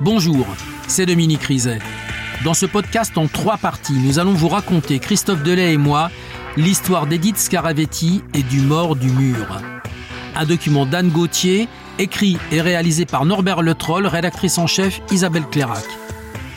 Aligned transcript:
Bonjour, 0.00 0.46
c'est 0.88 1.06
Dominique 1.06 1.44
Rizet. 1.44 1.78
Dans 2.44 2.54
ce 2.54 2.66
podcast 2.66 3.16
en 3.16 3.28
trois 3.28 3.56
parties, 3.56 3.94
nous 3.94 4.18
allons 4.18 4.34
vous 4.34 4.48
raconter, 4.48 4.98
Christophe 4.98 5.42
Delay 5.42 5.72
et 5.72 5.78
moi, 5.78 6.10
l'histoire 6.56 7.06
d'Edith 7.06 7.38
Scaravetti 7.38 8.22
et 8.34 8.42
du 8.42 8.60
mort 8.60 8.94
du 8.94 9.08
mur. 9.10 9.62
Un 10.34 10.44
document 10.44 10.84
d'Anne 10.84 11.08
Gauthier, 11.08 11.68
écrit 11.98 12.36
et 12.52 12.60
réalisé 12.60 13.06
par 13.06 13.24
Norbert 13.24 13.62
Le 13.62 13.74
Troll, 13.74 14.06
rédactrice 14.06 14.58
en 14.58 14.66
chef 14.66 15.00
Isabelle 15.10 15.46
Clairac. 15.50 15.84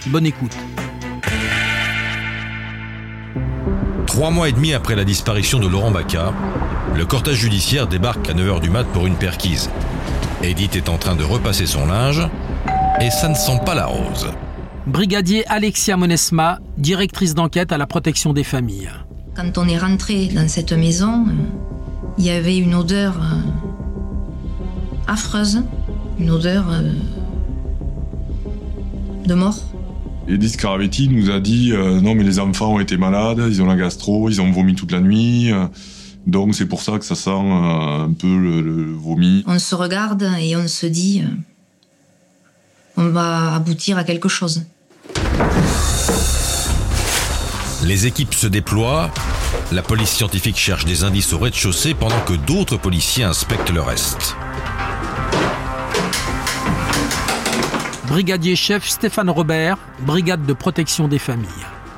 Bonne 0.07 0.25
écoute. 0.25 0.55
Trois 4.05 4.31
mois 4.31 4.49
et 4.49 4.51
demi 4.51 4.73
après 4.73 4.95
la 4.95 5.05
disparition 5.05 5.59
de 5.59 5.67
Laurent 5.67 5.91
Baca, 5.91 6.33
le 6.95 7.05
cortège 7.05 7.37
judiciaire 7.37 7.87
débarque 7.87 8.27
à 8.29 8.33
9h 8.33 8.59
du 8.59 8.69
mat 8.69 8.83
pour 8.85 9.07
une 9.07 9.15
perquise. 9.15 9.69
Edith 10.43 10.75
est 10.75 10.89
en 10.89 10.97
train 10.97 11.15
de 11.15 11.23
repasser 11.23 11.65
son 11.65 11.85
linge 11.85 12.27
et 13.01 13.09
ça 13.09 13.29
ne 13.29 13.33
sent 13.35 13.59
pas 13.65 13.75
la 13.75 13.85
rose. 13.85 14.27
Brigadier 14.85 15.45
Alexia 15.47 15.95
Monesma, 15.95 16.59
directrice 16.77 17.33
d'enquête 17.33 17.71
à 17.71 17.77
la 17.77 17.87
protection 17.87 18.33
des 18.33 18.43
familles. 18.43 18.89
Quand 19.35 19.57
on 19.57 19.67
est 19.67 19.77
rentré 19.77 20.27
dans 20.27 20.47
cette 20.47 20.73
maison, 20.73 21.25
il 22.17 22.25
y 22.25 22.29
avait 22.29 22.57
une 22.57 22.75
odeur 22.75 23.15
euh, 23.21 23.39
affreuse, 25.07 25.63
une 26.19 26.31
odeur 26.31 26.65
euh, 26.69 26.91
de 29.25 29.33
mort. 29.33 29.59
Edith 30.27 30.57
Caravetti 30.57 31.07
nous 31.07 31.29
a 31.29 31.39
dit 31.39 31.71
euh, 31.71 32.01
non 32.01 32.15
mais 32.15 32.23
les 32.23 32.39
enfants 32.39 32.73
ont 32.73 32.79
été 32.79 32.97
malades, 32.97 33.41
ils 33.47 33.61
ont 33.61 33.65
la 33.65 33.75
gastro, 33.75 34.29
ils 34.29 34.41
ont 34.41 34.51
vomi 34.51 34.75
toute 34.75 34.91
la 34.91 34.99
nuit. 34.99 35.51
donc 36.27 36.53
c'est 36.53 36.67
pour 36.67 36.81
ça 36.81 36.99
que 36.99 37.05
ça 37.05 37.15
sent 37.15 37.31
un 37.31 38.11
peu 38.11 38.37
le, 38.37 38.61
le, 38.61 38.91
vomi. 38.93 39.43
On 39.47 39.57
se 39.57 39.73
regarde 39.73 40.27
et 40.39 40.55
on 40.55 40.67
se 40.67 40.85
dit 40.85 41.23
on 42.99 43.09
va 43.09 43.55
aboutir 43.55 43.97
à 43.97 44.03
quelque 44.03 44.27
chose. 44.27 44.65
Les 47.85 48.05
équipes 48.05 48.33
se 48.33 48.45
déploient, 48.45 49.09
la 49.71 49.81
police 49.81 50.09
scientifique 50.09 50.57
cherche 50.57 50.83
des 50.83 51.05
indices 51.05 51.31
au 51.31 51.37
rez-de-chaussée 51.37 51.93
pendant 51.93 52.19
que 52.19 52.33
d'autres 52.33 52.77
policiers 52.77 53.23
inspectent 53.23 53.71
le 53.71 53.81
reste. 53.81 54.35
Brigadier 58.09 58.57
chef 58.57 58.87
Stéphane 58.87 59.29
Robert, 59.29 59.77
brigade 60.01 60.45
de 60.45 60.53
protection 60.53 61.07
des 61.07 61.19
familles. 61.19 61.47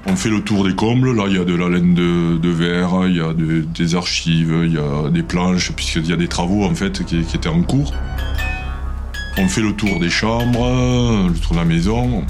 On 0.06 0.16
fait 0.16 0.30
le 0.30 0.42
tour 0.42 0.66
des 0.66 0.76
combles, 0.76 1.16
là 1.16 1.26
il 1.28 1.36
y 1.36 1.40
a 1.40 1.46
de 1.46 1.56
la 1.56 1.70
laine 1.70 1.96
de, 1.96 2.50
verre, 2.50 3.08
il 3.08 3.18
y 3.18 3.22
a 3.22 3.34
des 3.34 3.96
archives, 3.96 4.54
il 4.66 4.74
y 4.74 4.78
a 4.78 5.10
des 5.10 5.24
planches, 5.24 5.72
puisqu'il 5.72 6.08
y 6.08 6.14
a 6.14 6.16
des 6.16 6.28
travaux 6.28 6.64
en 6.64 6.76
fait 6.76 7.04
qui, 7.06 7.24
qui 7.24 7.36
étaient 7.36 7.50
en 7.50 7.64
cours. 7.64 7.92
On 9.38 9.48
fait 9.48 9.62
le 9.62 9.74
tour 9.74 10.00
des 10.00 10.10
chambres, 10.10 11.28
le 11.28 11.40
tour 11.40 11.54
de 11.54 11.58
la 11.58 11.66
maison, 11.66 12.24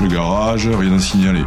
le 0.00 0.08
garage, 0.08 0.66
rien 0.66 0.94
à 0.94 0.98
signaler. 0.98 1.44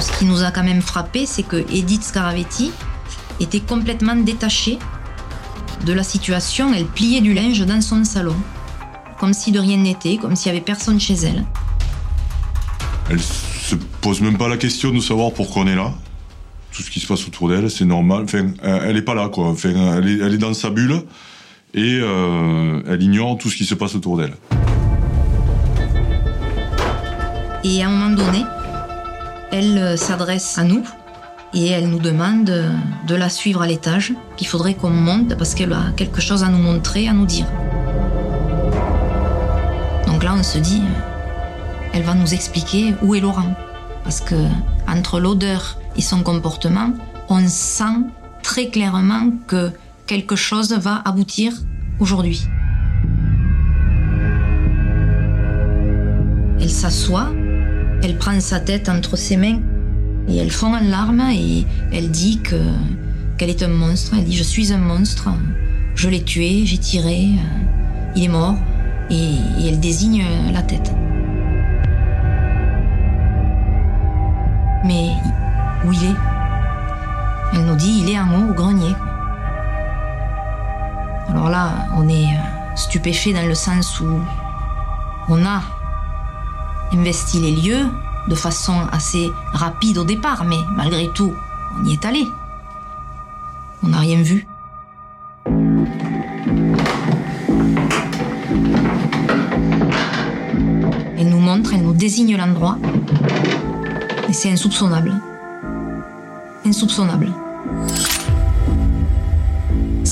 Ce 0.00 0.16
qui 0.18 0.24
nous 0.26 0.44
a 0.44 0.50
quand 0.50 0.62
même 0.62 0.80
frappé, 0.82 1.26
c'est 1.26 1.42
que 1.42 1.56
Edith 1.72 2.04
Scaravetti 2.04 2.72
était 3.40 3.60
complètement 3.60 4.14
détachée 4.14 4.78
de 5.84 5.92
la 5.92 6.02
situation. 6.02 6.72
Elle 6.72 6.86
pliait 6.86 7.20
du 7.20 7.34
linge 7.34 7.60
dans 7.66 7.80
son 7.80 8.04
salon, 8.04 8.36
comme 9.18 9.34
si 9.34 9.50
de 9.50 9.58
rien 9.58 9.76
n'était, 9.76 10.16
comme 10.16 10.36
s'il 10.36 10.52
n'y 10.52 10.58
avait 10.58 10.64
personne 10.64 11.00
chez 11.00 11.14
elle. 11.14 11.44
Elle 13.10 13.20
se 13.20 13.74
pose 14.00 14.20
même 14.20 14.38
pas 14.38 14.48
la 14.48 14.56
question 14.56 14.92
de 14.92 15.00
savoir 15.00 15.32
pourquoi 15.32 15.62
on 15.62 15.66
est 15.66 15.76
là 15.76 15.92
tout 16.72 16.82
ce 16.82 16.90
qui 16.90 17.00
se 17.00 17.06
passe 17.06 17.26
autour 17.26 17.48
d'elle, 17.48 17.70
c'est 17.70 17.84
normal. 17.84 18.24
Enfin, 18.24 18.50
elle 18.62 18.96
est 18.96 19.02
pas 19.02 19.14
là, 19.14 19.28
quoi. 19.28 19.48
Enfin, 19.48 19.70
elle 19.98 20.34
est, 20.34 20.38
dans 20.38 20.54
sa 20.54 20.70
bulle 20.70 21.02
et 21.74 21.98
euh, 22.00 22.80
elle 22.86 23.02
ignore 23.02 23.36
tout 23.38 23.50
ce 23.50 23.56
qui 23.56 23.64
se 23.64 23.74
passe 23.74 23.94
autour 23.94 24.16
d'elle. 24.16 24.34
Et 27.64 27.82
à 27.82 27.88
un 27.88 27.90
moment 27.90 28.14
donné, 28.14 28.44
elle 29.50 29.78
euh, 29.78 29.96
s'adresse 29.96 30.58
à 30.58 30.64
nous 30.64 30.84
et 31.54 31.68
elle 31.68 31.88
nous 31.88 31.98
demande 31.98 32.44
de 32.44 33.14
la 33.14 33.28
suivre 33.28 33.62
à 33.62 33.66
l'étage, 33.66 34.12
qu'il 34.36 34.46
faudrait 34.46 34.74
qu'on 34.74 34.90
monte 34.90 35.36
parce 35.36 35.54
qu'elle 35.54 35.72
a 35.72 35.92
quelque 35.96 36.20
chose 36.20 36.44
à 36.44 36.48
nous 36.48 36.58
montrer, 36.58 37.08
à 37.08 37.12
nous 37.12 37.26
dire. 37.26 37.46
Donc 40.06 40.22
là, 40.22 40.34
on 40.38 40.42
se 40.42 40.58
dit, 40.58 40.82
elle 41.92 42.02
va 42.02 42.14
nous 42.14 42.34
expliquer 42.34 42.94
où 43.02 43.14
est 43.14 43.20
Laurent. 43.20 43.54
Parce 44.08 44.22
que 44.22 44.36
entre 44.90 45.20
l'odeur 45.20 45.78
et 45.94 46.00
son 46.00 46.22
comportement, 46.22 46.94
on 47.28 47.46
sent 47.46 48.06
très 48.42 48.68
clairement 48.68 49.32
que 49.46 49.70
quelque 50.06 50.34
chose 50.34 50.72
va 50.72 51.02
aboutir 51.04 51.52
aujourd'hui. 52.00 52.40
Elle 56.58 56.70
s'assoit, 56.70 57.28
elle 58.02 58.16
prend 58.16 58.40
sa 58.40 58.60
tête 58.60 58.88
entre 58.88 59.16
ses 59.16 59.36
mains 59.36 59.60
et 60.26 60.38
elle 60.38 60.50
fond 60.50 60.74
en 60.74 60.80
larmes 60.80 61.28
et 61.30 61.66
elle 61.92 62.10
dit 62.10 62.40
que 62.40 62.56
qu'elle 63.36 63.50
est 63.50 63.62
un 63.62 63.68
monstre. 63.68 64.14
Elle 64.16 64.24
dit 64.24 64.36
je 64.38 64.42
suis 64.42 64.72
un 64.72 64.78
monstre, 64.78 65.28
je 65.94 66.08
l'ai 66.08 66.22
tué, 66.22 66.62
j'ai 66.64 66.78
tiré, 66.78 67.32
il 68.16 68.24
est 68.24 68.28
mort 68.28 68.56
et 69.10 69.34
elle 69.68 69.80
désigne 69.80 70.24
la 70.50 70.62
tête. 70.62 70.94
On 81.98 82.08
est 82.08 82.24
euh, 82.24 82.76
stupéfait 82.76 83.32
dans 83.32 83.46
le 83.46 83.54
sens 83.54 84.00
où 84.00 84.06
on 85.28 85.44
a 85.44 85.60
investi 86.92 87.40
les 87.40 87.50
lieux 87.50 87.86
de 88.28 88.34
façon 88.34 88.74
assez 88.92 89.30
rapide 89.52 89.98
au 89.98 90.04
départ, 90.04 90.44
mais 90.44 90.58
malgré 90.76 91.08
tout, 91.12 91.34
on 91.78 91.84
y 91.84 91.94
est 91.94 92.04
allé. 92.04 92.24
On 93.82 93.88
n'a 93.88 93.98
rien 93.98 94.22
vu. 94.22 94.46
Elle 101.18 101.28
nous 101.30 101.40
montre, 101.40 101.74
elle 101.74 101.82
nous 101.82 101.94
désigne 101.94 102.36
l'endroit, 102.36 102.78
et 104.28 104.32
c'est 104.32 104.50
insoupçonnable 104.50 105.12
insoupçonnable. 106.68 107.32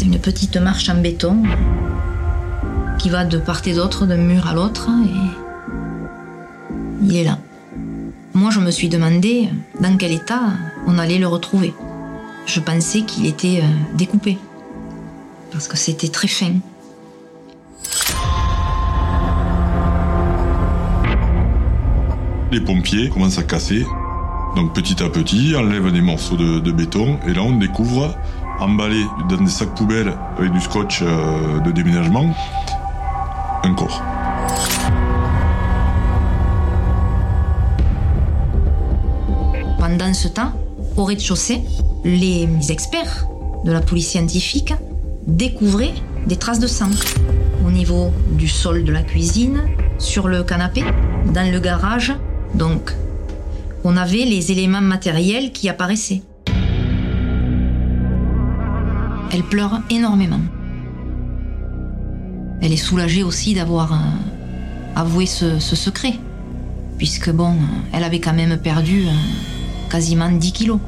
Une 0.06 0.20
petite 0.20 0.56
marche 0.56 0.88
en 0.88 1.00
béton 1.00 1.42
qui 2.96 3.10
va 3.10 3.24
de 3.24 3.38
part 3.38 3.60
et 3.66 3.74
d'autre 3.74 4.06
d'un 4.06 4.18
mur 4.18 4.46
à 4.46 4.54
l'autre 4.54 4.88
et 5.04 5.10
il 7.02 7.16
est 7.16 7.24
là. 7.24 7.40
Moi, 8.32 8.50
je 8.52 8.60
me 8.60 8.70
suis 8.70 8.88
demandé 8.88 9.48
dans 9.80 9.96
quel 9.96 10.12
état 10.12 10.52
on 10.86 10.96
allait 10.98 11.18
le 11.18 11.26
retrouver. 11.26 11.74
Je 12.46 12.60
pensais 12.60 13.00
qu'il 13.00 13.26
était 13.26 13.62
euh, 13.64 13.96
découpé 13.96 14.38
parce 15.50 15.66
que 15.66 15.76
c'était 15.76 16.06
très 16.06 16.28
fin. 16.28 16.52
Les 22.52 22.60
pompiers 22.60 23.08
commencent 23.08 23.38
à 23.38 23.42
casser 23.42 23.84
donc 24.56 24.72
petit 24.72 25.02
à 25.02 25.10
petit, 25.10 25.52
on 25.54 25.58
enlève 25.58 25.92
des 25.92 26.00
morceaux 26.00 26.36
de, 26.38 26.72
béton 26.72 27.18
et 27.28 27.34
là 27.34 27.42
on 27.42 27.58
découvre, 27.58 28.16
emballé 28.60 29.04
dans 29.28 29.36
des 29.36 29.50
sacs 29.50 29.74
poubelles 29.74 30.14
avec 30.38 30.52
du 30.52 30.60
scotch 30.60 31.02
euh, 31.02 31.60
de 31.60 31.70
déménagement, 31.72 32.34
un 33.62 33.74
corps. 33.74 34.02
Pendant 39.78 40.12
ce 40.14 40.28
temps, 40.28 40.52
au 40.96 41.04
rez-de-chaussée, 41.04 41.62
les 42.04 42.48
experts 42.70 43.26
de 43.64 43.72
la 43.72 43.80
police 43.80 44.08
scientifique 44.08 44.74
découvraient 45.26 45.94
des 46.26 46.36
traces 46.36 46.60
de 46.60 46.66
sang 46.66 46.90
au 47.66 47.70
niveau 47.70 48.12
du 48.32 48.48
sol 48.48 48.84
de 48.84 48.92
la 48.92 49.02
cuisine, 49.02 49.62
sur 49.98 50.28
le 50.28 50.42
canapé, 50.42 50.84
dans 51.32 51.50
le 51.50 51.58
garage. 51.60 52.14
Donc 52.54 52.92
on 53.84 53.96
avait 53.96 54.24
les 54.24 54.52
éléments 54.52 54.80
matériels 54.80 55.52
qui 55.52 55.68
apparaissaient. 55.68 56.22
Elle 59.32 59.42
pleure 59.42 59.80
énormément. 59.90 60.40
Elle 62.62 62.72
est 62.72 62.76
soulagée 62.76 63.22
aussi 63.22 63.54
d'avoir 63.54 63.92
euh, 63.92 63.96
avoué 64.94 65.26
ce, 65.26 65.58
secret, 65.58 66.14
puisque 66.98 67.30
bon, 67.30 67.54
elle 67.92 68.04
avait 68.04 68.20
quand 68.20 68.32
même 68.32 68.56
perdu 68.58 69.06
euh, 69.06 69.10
quasiment 69.90 70.30
10 70.30 70.52
kilos. 70.52 70.78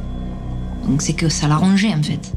Donc 0.87 1.03
c'est 1.03 1.13
que 1.13 1.29
ça 1.29 1.49
l'a 1.49 1.57
rongée 1.57 1.95
en 1.95 2.03
fait. 2.03 2.33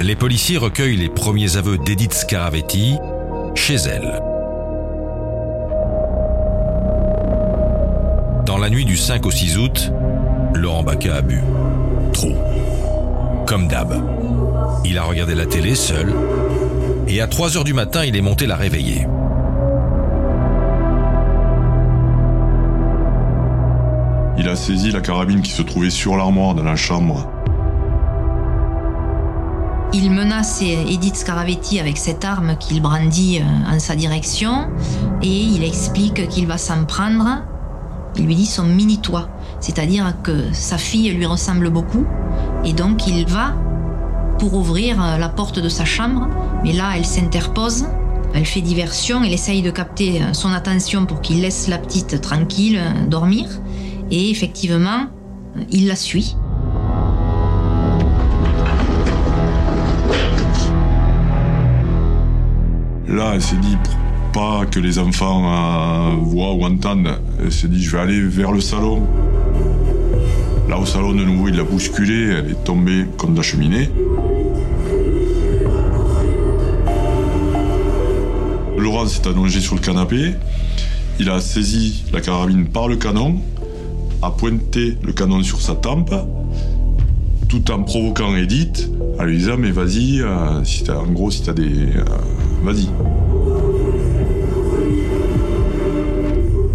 Les 0.00 0.16
policiers 0.16 0.58
recueillent 0.58 0.96
les 0.96 1.08
premiers 1.08 1.56
aveux 1.56 1.78
d'Edith 1.78 2.12
Scaravetti 2.12 2.96
chez 3.54 3.76
elle. 3.76 4.20
Dans 8.46 8.58
la 8.58 8.68
nuit 8.68 8.84
du 8.84 8.96
5 8.96 9.24
au 9.26 9.30
6 9.30 9.58
août, 9.58 9.92
Laurent 10.54 10.82
Baca 10.82 11.16
a 11.16 11.22
bu. 11.22 11.40
Trop. 12.12 12.34
Comme 13.52 13.68
d'hab. 13.68 14.02
Il 14.82 14.96
a 14.96 15.02
regardé 15.02 15.34
la 15.34 15.44
télé 15.44 15.74
seul, 15.74 16.14
et 17.06 17.20
à 17.20 17.26
3 17.26 17.58
heures 17.58 17.64
du 17.64 17.74
matin, 17.74 18.02
il 18.02 18.16
est 18.16 18.22
monté 18.22 18.46
la 18.46 18.56
réveiller. 18.56 19.06
Il 24.38 24.48
a 24.48 24.56
saisi 24.56 24.90
la 24.90 25.02
carabine 25.02 25.42
qui 25.42 25.50
se 25.50 25.60
trouvait 25.60 25.90
sur 25.90 26.16
l'armoire 26.16 26.54
de 26.54 26.62
la 26.62 26.76
chambre. 26.76 27.28
Il 29.92 30.10
menace 30.10 30.62
Edith 30.62 31.16
Scaravetti 31.16 31.78
avec 31.78 31.98
cette 31.98 32.24
arme 32.24 32.56
qu'il 32.56 32.80
brandit 32.80 33.40
euh, 33.40 33.74
en 33.74 33.78
sa 33.78 33.94
direction 33.94 34.70
et 35.20 35.28
il 35.28 35.62
explique 35.62 36.26
qu'il 36.28 36.46
va 36.46 36.56
s'en 36.56 36.86
prendre. 36.86 37.42
Il 38.16 38.24
lui 38.24 38.34
dit 38.34 38.46
son 38.46 38.64
mini-toit, 38.64 39.28
c'est-à-dire 39.60 40.14
que 40.22 40.54
sa 40.54 40.78
fille 40.78 41.10
lui 41.10 41.26
ressemble 41.26 41.68
beaucoup 41.68 42.06
et 42.64 42.72
donc 42.72 43.06
il 43.06 43.26
va 43.26 43.54
pour 44.38 44.54
ouvrir 44.54 45.02
euh, 45.02 45.18
la 45.18 45.28
porte 45.28 45.58
de 45.58 45.68
sa 45.68 45.84
chambre, 45.84 46.28
mais 46.62 46.72
là 46.72 46.92
elle 46.96 47.04
s'interpose, 47.04 47.86
elle 48.34 48.46
fait 48.46 48.60
diversion, 48.60 49.22
elle 49.22 49.32
essaye 49.32 49.62
de 49.62 49.70
capter 49.70 50.22
euh, 50.22 50.32
son 50.32 50.52
attention 50.52 51.06
pour 51.06 51.20
qu'il 51.20 51.40
laisse 51.42 51.68
la 51.68 51.78
petite 51.78 52.20
tranquille 52.20 52.80
dormir 53.08 53.48
et 54.10 54.30
effectivement 54.30 55.06
il 55.70 55.86
la 55.86 55.96
suit. 55.96 56.36
Là, 63.12 63.32
elle 63.34 63.42
s'est 63.42 63.56
dit, 63.56 63.76
pas 64.32 64.64
que 64.64 64.80
les 64.80 64.98
enfants 64.98 65.44
euh, 65.44 66.14
voient 66.18 66.54
ou 66.54 66.64
entendent, 66.64 67.20
elle 67.38 67.52
s'est 67.52 67.68
dit, 67.68 67.82
je 67.82 67.94
vais 67.94 68.02
aller 68.02 68.20
vers 68.22 68.52
le 68.52 68.60
salon. 68.60 69.06
Là, 70.68 70.78
au 70.78 70.86
salon, 70.86 71.12
de 71.12 71.24
nouveau, 71.24 71.48
il 71.48 71.56
l'a 71.56 71.64
bousculée, 71.64 72.30
elle 72.38 72.50
est 72.52 72.64
tombée 72.64 73.04
comme 73.18 73.32
de 73.32 73.38
la 73.38 73.42
cheminée. 73.42 73.90
Laurent 78.78 79.06
s'est 79.06 79.26
allongé 79.28 79.60
sur 79.60 79.74
le 79.74 79.80
canapé. 79.80 80.34
Il 81.20 81.28
a 81.28 81.40
saisi 81.40 82.04
la 82.12 82.20
carabine 82.20 82.66
par 82.66 82.88
le 82.88 82.96
canon, 82.96 83.36
a 84.22 84.30
pointé 84.30 84.96
le 85.02 85.12
canon 85.12 85.42
sur 85.42 85.60
sa 85.60 85.74
tempe, 85.74 86.14
tout 87.48 87.70
en 87.70 87.82
provoquant 87.82 88.34
Edith, 88.34 88.90
en 89.18 89.24
lui 89.24 89.38
disant 89.38 89.56
Mais 89.58 89.70
vas-y, 89.70 90.20
euh, 90.20 90.64
si 90.64 90.90
en 90.90 91.06
gros, 91.12 91.30
si 91.30 91.42
t'as 91.42 91.52
des. 91.52 91.68
euh, 91.96 92.04
vas-y. 92.62 92.88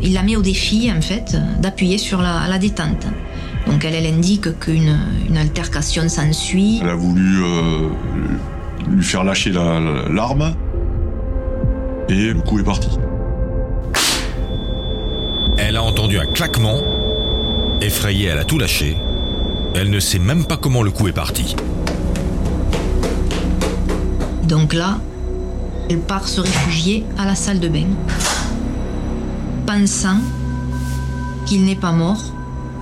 Il 0.03 0.13
la 0.13 0.23
met 0.23 0.35
au 0.35 0.41
défi, 0.41 0.89
en 0.95 1.01
fait, 1.01 1.35
d'appuyer 1.59 1.97
sur 1.97 2.21
la 2.21 2.57
détente. 2.59 3.07
Donc 3.69 3.83
elle, 3.85 3.95
elle 3.95 4.05
indique 4.13 4.59
qu'une 4.59 4.97
une 5.29 5.37
altercation 5.37 6.07
s'ensuit. 6.09 6.79
Elle 6.81 6.89
a 6.89 6.95
voulu 6.95 7.43
euh, 7.43 7.89
lui 8.89 9.03
faire 9.03 9.23
lâcher 9.23 9.51
la- 9.51 9.79
la- 9.79 10.09
l'arme. 10.09 10.53
Et 12.09 12.31
le 12.33 12.39
coup 12.41 12.57
est 12.59 12.63
parti. 12.63 12.89
Elle 15.57 15.75
a 15.75 15.83
entendu 15.83 16.17
un 16.17 16.25
claquement. 16.25 16.77
Effrayée, 17.81 18.27
elle 18.27 18.37
a 18.39 18.45
tout 18.45 18.57
lâché. 18.57 18.95
Elle 19.75 19.89
ne 19.89 19.99
sait 19.99 20.19
même 20.19 20.45
pas 20.45 20.57
comment 20.57 20.81
le 20.81 20.91
coup 20.91 21.07
est 21.07 21.13
parti. 21.13 21.55
Donc 24.43 24.73
là, 24.73 24.97
elle 25.89 25.99
part 25.99 26.27
se 26.27 26.39
réfugier 26.39 27.03
à 27.17 27.25
la 27.25 27.35
salle 27.35 27.59
de 27.59 27.67
bain, 27.67 27.87
pensant 29.65 30.19
qu'il 31.45 31.65
n'est 31.65 31.75
pas 31.75 31.91
mort 31.91 32.23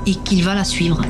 et 0.06 0.16
qu'il 0.16 0.44
va 0.44 0.56
la 0.56 0.63
suivre. 0.63 1.02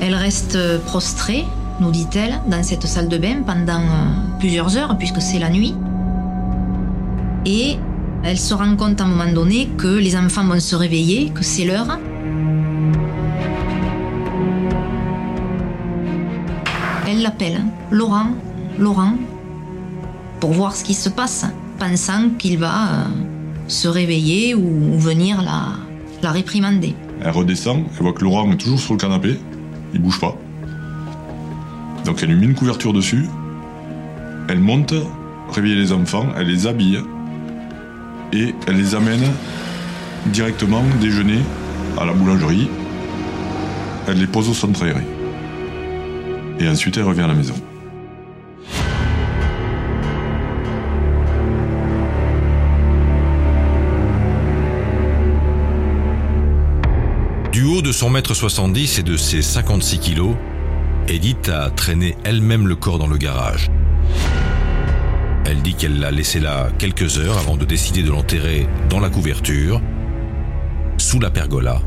Elle 0.00 0.14
reste 0.14 0.58
prostrée, 0.86 1.44
nous 1.80 1.90
dit-elle, 1.90 2.40
dans 2.48 2.62
cette 2.62 2.86
salle 2.86 3.08
de 3.08 3.18
bain 3.18 3.42
pendant 3.46 3.80
euh, 3.80 4.38
plusieurs 4.40 4.76
heures, 4.76 4.96
puisque 4.98 5.22
c'est 5.22 5.38
la 5.38 5.48
nuit. 5.48 5.74
Et 7.46 7.76
elle 8.24 8.38
se 8.38 8.52
rend 8.54 8.74
compte 8.76 9.00
à 9.00 9.04
un 9.04 9.08
moment 9.08 9.32
donné 9.32 9.68
que 9.78 9.86
les 9.86 10.16
enfants 10.16 10.44
vont 10.44 10.60
se 10.60 10.74
réveiller, 10.76 11.30
que 11.30 11.42
c'est 11.42 11.64
l'heure. 11.64 11.98
Elle 17.08 17.22
l'appelle 17.22 17.60
Laurent, 17.90 18.30
Laurent, 18.78 19.14
pour 20.40 20.52
voir 20.52 20.74
ce 20.74 20.82
qui 20.82 20.94
se 20.94 21.08
passe, 21.08 21.46
pensant 21.78 22.30
qu'il 22.38 22.58
va 22.58 22.74
euh, 22.74 23.04
se 23.68 23.86
réveiller 23.86 24.54
ou 24.54 24.98
venir 24.98 25.42
la, 25.42 25.66
la. 26.22 26.94
Elle 27.20 27.30
redescend, 27.30 27.84
elle 27.94 28.02
voit 28.02 28.12
que 28.12 28.22
Laurent 28.22 28.50
est 28.52 28.56
toujours 28.56 28.80
sur 28.80 28.94
le 28.94 28.98
canapé. 28.98 29.38
Il 29.92 30.00
bouge 30.00 30.20
pas. 30.20 30.36
Donc 32.04 32.22
elle 32.22 32.30
lui 32.30 32.36
met 32.36 32.46
une 32.46 32.54
couverture 32.54 32.92
dessus. 32.92 33.26
Elle 34.48 34.60
monte, 34.60 34.94
réveille 35.50 35.74
les 35.74 35.92
enfants, 35.92 36.26
elle 36.36 36.46
les 36.46 36.66
habille. 36.66 37.00
Et 38.32 38.54
elle 38.66 38.76
les 38.76 38.94
amène 38.94 39.24
directement 40.26 40.82
déjeuner 41.00 41.40
à 41.98 42.04
la 42.04 42.12
boulangerie. 42.12 42.68
Elle 44.08 44.18
les 44.18 44.26
pose 44.26 44.48
au 44.48 44.54
centre 44.54 44.84
aéré. 44.84 45.02
Et 46.58 46.68
ensuite 46.68 46.96
elle 46.96 47.04
revient 47.04 47.22
à 47.22 47.28
la 47.28 47.34
maison. 47.34 47.54
Son 58.02 58.10
mètre 58.10 58.34
70 58.34 58.98
et 58.98 59.02
de 59.04 59.16
ses 59.16 59.42
56 59.42 60.00
kilos, 60.00 60.34
Edith 61.06 61.48
a 61.48 61.70
traîné 61.70 62.16
elle-même 62.24 62.66
le 62.66 62.74
corps 62.74 62.98
dans 62.98 63.06
le 63.06 63.16
garage. 63.16 63.70
Elle 65.44 65.62
dit 65.62 65.74
qu'elle 65.74 66.00
l'a 66.00 66.10
laissé 66.10 66.40
là 66.40 66.70
quelques 66.80 67.18
heures 67.18 67.38
avant 67.38 67.56
de 67.56 67.64
décider 67.64 68.02
de 68.02 68.10
l'enterrer 68.10 68.66
dans 68.90 68.98
la 68.98 69.08
couverture, 69.08 69.80
sous 70.98 71.20
la 71.20 71.30
pergola, 71.30 71.80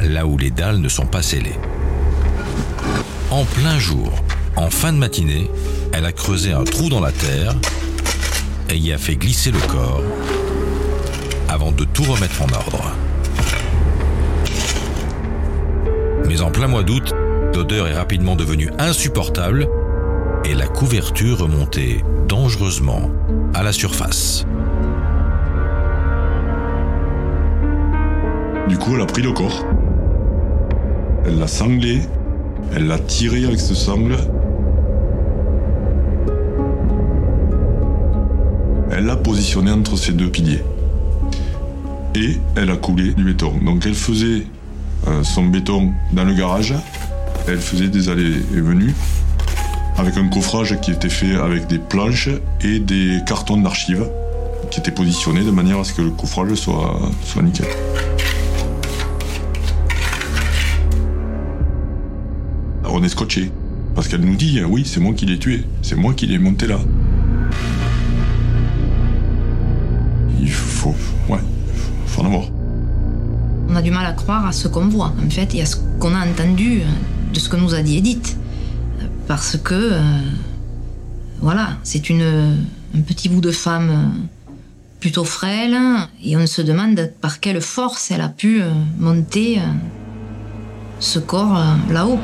là 0.00 0.24
où 0.24 0.38
les 0.38 0.52
dalles 0.52 0.78
ne 0.78 0.88
sont 0.88 1.06
pas 1.06 1.20
scellées. 1.20 1.58
En 3.32 3.44
plein 3.44 3.80
jour, 3.80 4.12
en 4.54 4.70
fin 4.70 4.92
de 4.92 4.98
matinée, 4.98 5.50
elle 5.92 6.06
a 6.06 6.12
creusé 6.12 6.52
un 6.52 6.62
trou 6.62 6.88
dans 6.88 7.00
la 7.00 7.10
terre 7.10 7.56
et 8.68 8.76
y 8.76 8.92
a 8.92 8.98
fait 8.98 9.16
glisser 9.16 9.50
le 9.50 9.58
corps 9.66 10.04
avant 11.48 11.72
de 11.72 11.82
tout 11.82 12.04
remettre 12.04 12.40
en 12.40 12.54
ordre. 12.54 12.99
Mais 16.30 16.42
en 16.42 16.52
plein 16.52 16.68
mois 16.68 16.84
d'août, 16.84 17.12
l'odeur 17.56 17.88
est 17.88 17.94
rapidement 17.94 18.36
devenue 18.36 18.70
insupportable 18.78 19.68
et 20.44 20.54
la 20.54 20.68
couverture 20.68 21.38
remontait 21.38 22.04
dangereusement 22.28 23.10
à 23.52 23.64
la 23.64 23.72
surface. 23.72 24.46
Du 28.68 28.78
coup, 28.78 28.94
elle 28.94 29.00
a 29.00 29.06
pris 29.06 29.22
le 29.22 29.32
corps. 29.32 29.66
Elle 31.26 31.40
l'a 31.40 31.48
sanglé. 31.48 31.98
Elle 32.76 32.86
l'a 32.86 33.00
tiré 33.00 33.44
avec 33.44 33.58
ce 33.58 33.74
sangle. 33.74 34.16
Elle 38.92 39.06
l'a 39.06 39.16
positionné 39.16 39.72
entre 39.72 39.96
ses 39.96 40.12
deux 40.12 40.30
piliers. 40.30 40.62
Et 42.14 42.36
elle 42.54 42.70
a 42.70 42.76
coulé 42.76 43.14
du 43.14 43.24
béton. 43.24 43.52
Donc 43.64 43.84
elle 43.84 43.94
faisait 43.94 44.46
son 45.22 45.44
béton 45.44 45.92
dans 46.12 46.24
le 46.24 46.34
garage. 46.34 46.74
Elle 47.48 47.58
faisait 47.58 47.88
des 47.88 48.08
allées 48.08 48.42
et 48.54 48.60
venues 48.60 48.94
avec 49.96 50.16
un 50.16 50.28
coffrage 50.28 50.80
qui 50.80 50.92
était 50.92 51.08
fait 51.08 51.34
avec 51.36 51.66
des 51.66 51.78
planches 51.78 52.28
et 52.62 52.78
des 52.78 53.18
cartons 53.26 53.58
d'archives 53.58 54.06
qui 54.70 54.80
étaient 54.80 54.90
positionnés 54.90 55.44
de 55.44 55.50
manière 55.50 55.78
à 55.78 55.84
ce 55.84 55.92
que 55.92 56.02
le 56.02 56.10
coffrage 56.10 56.54
soit, 56.54 56.98
soit 57.24 57.42
nickel. 57.42 57.66
on 62.92 63.02
est 63.02 63.08
scotché. 63.08 63.50
Parce 63.94 64.08
qu'elle 64.08 64.20
nous 64.20 64.36
dit, 64.36 64.62
oui, 64.64 64.84
c'est 64.86 65.00
moi 65.00 65.14
qui 65.14 65.26
l'ai 65.26 65.38
tué, 65.38 65.64
c'est 65.82 65.96
moi 65.96 66.14
qui 66.14 66.26
l'ai 66.26 66.38
monté 66.38 66.66
là. 66.66 66.78
Il 70.40 70.50
faut, 70.50 70.94
ouais, 71.28 71.40
faut 72.06 72.22
en 72.22 72.26
avoir. 72.26 72.49
A 73.80 73.82
du 73.82 73.90
mal 73.90 74.04
à 74.04 74.12
croire 74.12 74.46
à 74.46 74.52
ce 74.52 74.68
qu'on 74.68 74.88
voit, 74.88 75.14
en 75.24 75.30
fait, 75.30 75.54
et 75.54 75.62
à 75.62 75.64
ce 75.64 75.76
qu'on 75.98 76.14
a 76.14 76.26
entendu 76.26 76.80
euh, 76.80 77.32
de 77.32 77.40
ce 77.40 77.48
que 77.48 77.56
nous 77.56 77.74
a 77.74 77.80
dit 77.80 77.96
Edith. 77.96 78.36
Parce 79.26 79.56
que, 79.56 79.74
euh, 79.74 80.02
voilà, 81.40 81.78
c'est 81.82 82.10
une, 82.10 82.58
un 82.94 83.00
petit 83.00 83.30
bout 83.30 83.40
de 83.40 83.50
femme 83.50 83.88
euh, 83.88 84.52
plutôt 85.00 85.24
frêle, 85.24 85.78
et 86.22 86.36
on 86.36 86.46
se 86.46 86.60
demande 86.60 87.10
par 87.22 87.40
quelle 87.40 87.62
force 87.62 88.10
elle 88.10 88.20
a 88.20 88.28
pu 88.28 88.60
monter 88.98 89.62
ce 90.98 91.18
corps 91.18 91.58
là-haut. 91.88 92.20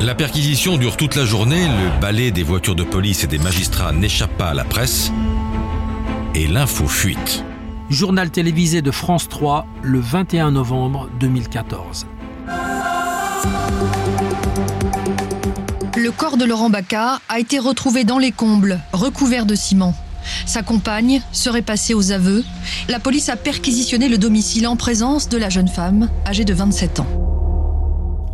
La 0.00 0.14
perquisition 0.14 0.76
dure 0.76 0.96
toute 0.96 1.16
la 1.16 1.24
journée, 1.24 1.66
le 1.66 2.00
balai 2.00 2.30
des 2.30 2.44
voitures 2.44 2.76
de 2.76 2.84
police 2.84 3.24
et 3.24 3.26
des 3.26 3.38
magistrats 3.38 3.90
n'échappe 3.90 4.36
pas 4.38 4.50
à 4.50 4.54
la 4.54 4.62
presse, 4.62 5.10
et 6.36 6.46
l'info 6.46 6.86
fuite. 6.86 7.42
journal 7.88 8.30
télévisé 8.30 8.82
de 8.82 8.90
France 8.90 9.26
3 9.26 9.66
le 9.82 9.98
21 9.98 10.50
novembre 10.50 11.08
2014. 11.18 12.06
Le 15.96 16.10
corps 16.10 16.36
de 16.36 16.44
Laurent 16.44 16.68
Bacca 16.68 17.20
a 17.30 17.38
été 17.40 17.58
retrouvé 17.58 18.04
dans 18.04 18.18
les 18.18 18.32
combles, 18.32 18.80
recouvert 18.92 19.46
de 19.46 19.54
ciment. 19.54 19.94
Sa 20.44 20.62
compagne 20.62 21.22
serait 21.32 21.62
passée 21.62 21.94
aux 21.94 22.12
aveux. 22.12 22.44
La 22.90 22.98
police 23.00 23.30
a 23.30 23.36
perquisitionné 23.36 24.10
le 24.10 24.18
domicile 24.18 24.66
en 24.66 24.76
présence 24.76 25.30
de 25.30 25.38
la 25.38 25.48
jeune 25.48 25.68
femme, 25.68 26.10
âgée 26.26 26.44
de 26.44 26.52
27 26.52 27.00
ans. 27.00 27.06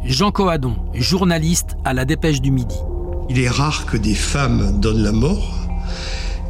Jean 0.03 0.33
Coadon, 0.33 0.75
journaliste 0.93 1.77
à 1.85 1.95
la 1.95 2.05
Dépêche 2.05 2.41
du 2.41 2.51
Midi. 2.51 2.75
Il 3.31 3.39
est 3.39 3.49
rare 3.49 3.87
que 3.87 3.97
des 3.97 4.17
femmes 4.17 4.81
donnent 4.81 5.05
la 5.05 5.13
mort. 5.13 5.62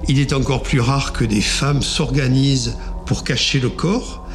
Il 0.09 0.19
est 0.19 0.33
encore 0.33 0.63
plus 0.63 0.81
rare 0.81 1.13
que 1.13 1.25
des 1.25 1.41
femmes 1.41 1.83
s'organisent 1.83 2.77
pour 3.07 3.25
cacher 3.25 3.61
le 3.61 3.69
corps 3.69 4.27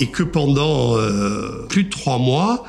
et 0.00 0.06
que 0.06 0.22
pendant 0.22 0.96
euh, 0.96 1.66
plus 1.68 1.84
de 1.84 1.90
trois 1.90 2.18
mois, 2.18 2.64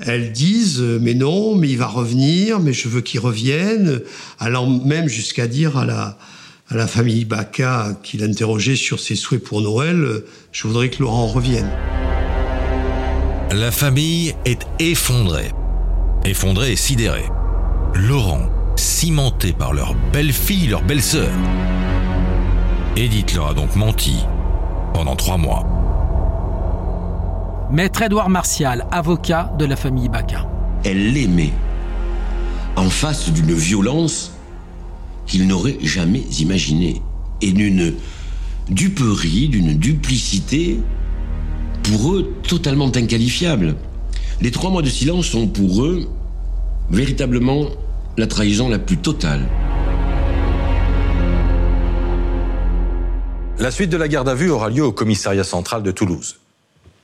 elles 0.00 0.32
disent 0.32 0.80
mais 0.80 1.14
non, 1.14 1.56
mais 1.56 1.68
il 1.68 1.78
va 1.78 1.88
revenir, 1.88 2.60
mais 2.60 2.72
je 2.72 2.88
veux 2.88 3.00
qu'il 3.00 3.20
revienne, 3.20 4.00
allant 4.38 4.68
même 4.68 5.08
jusqu'à 5.08 5.46
dire 5.46 5.76
à 5.76 5.84
la, 5.84 6.18
à 6.70 6.76
la 6.76 6.86
famille 6.86 7.24
Baca 7.24 7.98
qui 8.02 8.18
l'interrogeait 8.18 8.76
sur 8.76 9.00
ses 9.00 9.16
souhaits 9.16 9.42
pour 9.42 9.60
Noël, 9.60 10.22
je 10.52 10.66
voudrais 10.66 10.90
que 10.90 11.02
Laurent 11.02 11.26
revienne. 11.26 11.70
La 13.50 13.70
famille 13.70 14.34
est 14.44 14.66
effondrée. 14.78 15.50
Effondrée 16.24 16.72
et 16.72 16.76
sidérée. 16.76 17.28
Laurent, 17.94 18.50
cimenté 18.78 19.52
par 19.52 19.72
leur 19.72 19.94
belle-fille, 20.12 20.68
leur 20.68 20.82
belle-sœur. 20.82 21.30
Edith 22.96 23.34
leur 23.34 23.48
a 23.48 23.54
donc 23.54 23.74
menti 23.76 24.24
pendant 24.94 25.16
trois 25.16 25.36
mois. 25.36 25.66
Maître 27.70 28.02
Édouard 28.02 28.30
Martial, 28.30 28.86
avocat 28.90 29.52
de 29.58 29.64
la 29.64 29.76
famille 29.76 30.08
Baca. 30.08 30.48
Elle 30.84 31.12
l'aimait 31.12 31.52
en 32.76 32.88
face 32.88 33.30
d'une 33.30 33.52
violence 33.52 34.32
qu'il 35.26 35.46
n'aurait 35.46 35.78
jamais 35.82 36.22
imaginée 36.40 37.02
et 37.42 37.52
d'une 37.52 37.94
duperie, 38.70 39.48
d'une 39.48 39.74
duplicité 39.74 40.80
pour 41.82 42.12
eux 42.14 42.32
totalement 42.46 42.90
inqualifiable. 42.94 43.74
Les 44.40 44.50
trois 44.50 44.70
mois 44.70 44.82
de 44.82 44.88
silence 44.88 45.26
sont 45.26 45.48
pour 45.48 45.84
eux 45.84 46.08
véritablement 46.90 47.66
la 48.18 48.26
trahison 48.26 48.68
la 48.68 48.80
plus 48.80 48.96
totale. 48.96 49.42
La 53.58 53.70
suite 53.70 53.90
de 53.90 53.96
la 53.96 54.08
garde 54.08 54.28
à 54.28 54.34
vue 54.34 54.50
aura 54.50 54.70
lieu 54.70 54.82
au 54.82 54.90
commissariat 54.92 55.44
central 55.44 55.84
de 55.84 55.92
Toulouse. 55.92 56.40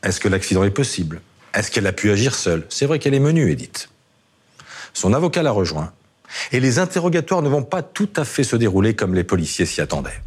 Est-ce 0.02 0.18
que 0.18 0.28
l'accident 0.28 0.64
est 0.64 0.70
possible? 0.70 1.20
Est-ce 1.54 1.70
qu'elle 1.70 1.86
a 1.86 1.92
pu 1.92 2.10
agir 2.10 2.34
seule? 2.34 2.66
C'est 2.68 2.86
vrai 2.86 2.98
qu'elle 2.98 3.14
est 3.14 3.20
menue, 3.20 3.50
Edith. 3.52 3.90
Son 4.92 5.14
avocat 5.14 5.44
l'a 5.44 5.52
rejoint. 5.52 5.92
Et 6.50 6.58
les 6.58 6.80
interrogatoires 6.80 7.42
ne 7.42 7.48
vont 7.48 7.62
pas 7.62 7.82
tout 7.82 8.08
à 8.16 8.24
fait 8.24 8.44
se 8.44 8.56
dérouler 8.56 8.94
comme 8.94 9.14
les 9.14 9.24
policiers 9.24 9.66
s'y 9.66 9.80
attendaient. 9.80 10.20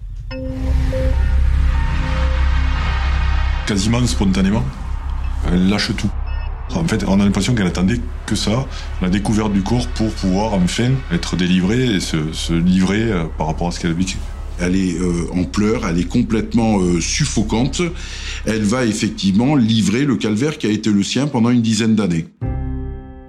Quasiment 3.68 4.06
spontanément, 4.08 4.64
elle 5.52 5.68
lâche 5.68 5.94
tout. 5.98 6.12
En 6.76 6.88
fait, 6.88 7.04
on 7.08 7.20
a 7.20 7.24
l'impression 7.24 7.56
qu'elle 7.56 7.68
attendait 7.68 8.00
que 8.26 8.36
ça, 8.36 8.66
la 9.02 9.10
découverte 9.10 9.54
du 9.54 9.64
corps 9.64 9.88
pour 9.90 10.10
pouvoir 10.12 10.54
enfin 10.54 10.92
être 11.12 11.36
délivrée 11.36 11.96
et 11.96 12.00
se, 12.00 12.34
se 12.34 12.54
livrer 12.54 13.12
euh, 13.12 13.24
par 13.38 13.48
rapport 13.48 13.70
à 13.70 13.72
ce 13.72 13.80
qu'elle 13.80 13.92
a 13.92 13.96
vécu. 13.96 14.18
Elle 14.60 14.76
est 14.76 15.00
euh, 15.00 15.28
en 15.34 15.44
pleurs, 15.44 15.88
elle 15.88 16.00
est 16.00 16.08
complètement 16.08 16.80
euh, 16.80 17.00
suffocante. 17.00 17.82
Elle 18.46 18.64
va 18.64 18.86
effectivement 18.86 19.56
livrer 19.56 20.04
le 20.04 20.16
calvaire 20.16 20.58
qui 20.58 20.68
a 20.68 20.72
été 20.72 20.90
le 20.90 21.04
sien 21.04 21.28
pendant 21.28 21.50
une 21.50 21.62
dizaine 21.62 21.96
d'années. 21.96 22.28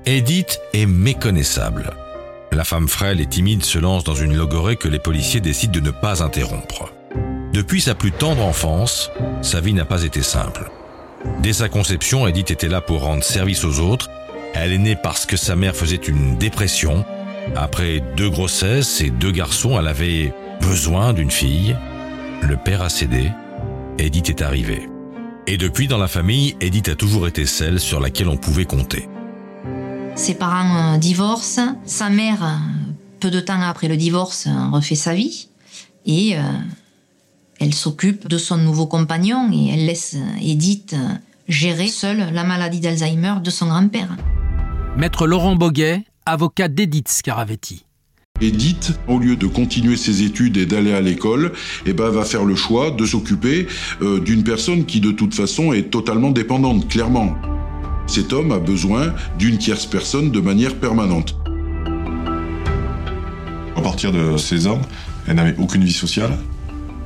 Edith 0.07 0.59
est 0.73 0.87
méconnaissable. 0.87 1.93
La 2.51 2.65
femme 2.65 2.89
frêle 2.89 3.21
et 3.21 3.27
timide 3.27 3.63
se 3.63 3.79
lance 3.79 4.05
dans 4.05 4.15
une 4.15 4.35
logorée 4.35 4.77
que 4.77 4.89
les 4.89 4.99
policiers 4.99 5.41
décident 5.41 5.73
de 5.73 5.81
ne 5.81 5.91
pas 5.91 6.23
interrompre. 6.23 6.93
Depuis 7.53 7.83
sa 7.83 7.95
plus 7.95 8.13
tendre 8.13 8.43
enfance, 8.43 9.11
sa 9.43 9.61
vie 9.61 9.75
n'a 9.75 9.85
pas 9.85 10.05
été 10.05 10.23
simple. 10.23 10.71
Dès 11.43 11.53
sa 11.53 11.69
conception, 11.69 12.27
Edith 12.27 12.51
était 12.51 12.69
là 12.69 12.81
pour 12.81 13.03
rendre 13.03 13.25
service 13.25 13.65
aux 13.65 13.81
autres. 13.81 14.11
Elle 14.55 14.73
est 14.73 14.79
née 14.79 14.97
parce 14.97 15.27
que 15.27 15.37
sa 15.37 15.57
mère 15.57 15.77
faisait 15.77 15.97
une 15.97 16.37
dépression. 16.37 17.05
Après 17.57 18.03
deux 18.17 18.31
grossesses 18.31 19.01
et 19.01 19.11
deux 19.11 19.31
garçons, 19.31 19.79
elle 19.79 19.89
avait 19.89 20.33
besoin 20.61 21.13
d'une 21.13 21.31
fille. 21.31 21.77
Le 22.43 22.57
père 22.57 22.83
a 22.83 22.89
cédé. 22.89 23.31
Edith 23.99 24.31
est 24.31 24.43
arrivée. 24.43 24.89
Et 25.47 25.57
depuis, 25.57 25.89
dans 25.89 25.99
la 25.99 26.09
famille, 26.09 26.57
Edith 26.61 26.89
a 26.89 26.95
toujours 26.95 27.27
été 27.27 27.47
celle 27.47 27.81
sur 27.81 28.01
laquelle 28.01 28.29
on 28.29 28.37
pouvait 28.37 28.67
compter. 28.67 29.09
Ses 30.15 30.35
parents 30.35 30.95
euh, 30.95 30.99
divorcent. 30.99 31.77
Sa 31.87 32.11
mère, 32.11 32.45
euh, 32.45 32.57
peu 33.19 33.31
de 33.31 33.41
temps 33.41 33.61
après 33.63 33.89
le 33.89 33.97
divorce, 33.97 34.47
euh, 34.47 34.71
refait 34.71 34.95
sa 34.95 35.15
vie. 35.15 35.49
Et 36.05 36.37
elle 37.59 37.75
s'occupe 37.75 38.29
de 38.29 38.39
son 38.39 38.57
nouveau 38.57 38.87
compagnon 38.87 39.51
et 39.53 39.71
elle 39.73 39.87
laisse 39.87 40.17
Edith 40.41 40.95
gérer 41.49 41.89
seule 41.89 42.33
la 42.33 42.45
maladie 42.45 42.81
d'Alzheimer 42.81 43.35
de 43.43 43.51
son 43.51 43.67
grand-père. 43.67 44.17
Maître 44.97 45.27
Laurent 45.27 45.57
Boguet, 45.57 46.05
avocat 46.27 46.69
d'Edith 46.69 47.09
Scaravetti. 47.09 47.85
Edith, 48.41 48.99
au 49.09 49.19
lieu 49.19 49.35
de 49.35 49.47
continuer 49.47 49.97
ses 49.97 50.23
études 50.23 50.57
et 50.57 50.67
d'aller 50.67 50.93
à 50.93 51.01
l'école, 51.01 51.53
eh 51.87 51.93
ben, 51.93 52.09
va 52.11 52.25
faire 52.25 52.45
le 52.45 52.55
choix 52.55 52.93
de 52.93 53.05
s'occuper 53.05 53.67
euh, 54.01 54.21
d'une 54.21 54.45
personne 54.45 54.85
qui, 54.85 55.01
de 55.01 55.11
toute 55.11 55.35
façon, 55.35 55.73
est 55.73 55.91
totalement 55.91 56.31
dépendante, 56.31 56.89
clairement. 56.89 57.37
Cet 58.07 58.33
homme 58.33 58.53
a 58.53 58.59
besoin 58.59 59.13
d'une 59.39 59.59
tierce 59.59 59.87
personne 59.87 60.31
de 60.31 60.41
manière 60.41 60.77
permanente. 60.77 61.37
À 63.77 63.81
partir 63.81 64.13
de 64.13 64.37
16 64.37 64.69
ans, 64.69 64.81
elle 65.27 65.37
n'avait 65.37 65.57
aucune 65.59 65.85
vie 65.85 65.93
sociale, 65.93 66.39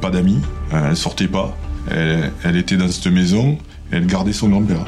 pas 0.03 0.11
d'amis, 0.11 0.41
euh, 0.75 0.91
elle 0.91 0.97
sortait 0.97 1.29
pas. 1.29 1.57
Elle, 1.91 2.33
elle 2.45 2.57
était 2.57 2.77
dans 2.77 2.89
cette 2.89 3.07
maison, 3.07 3.57
elle 3.91 4.07
gardait 4.07 4.35
son 4.35 4.49
grand-père. 4.49 4.85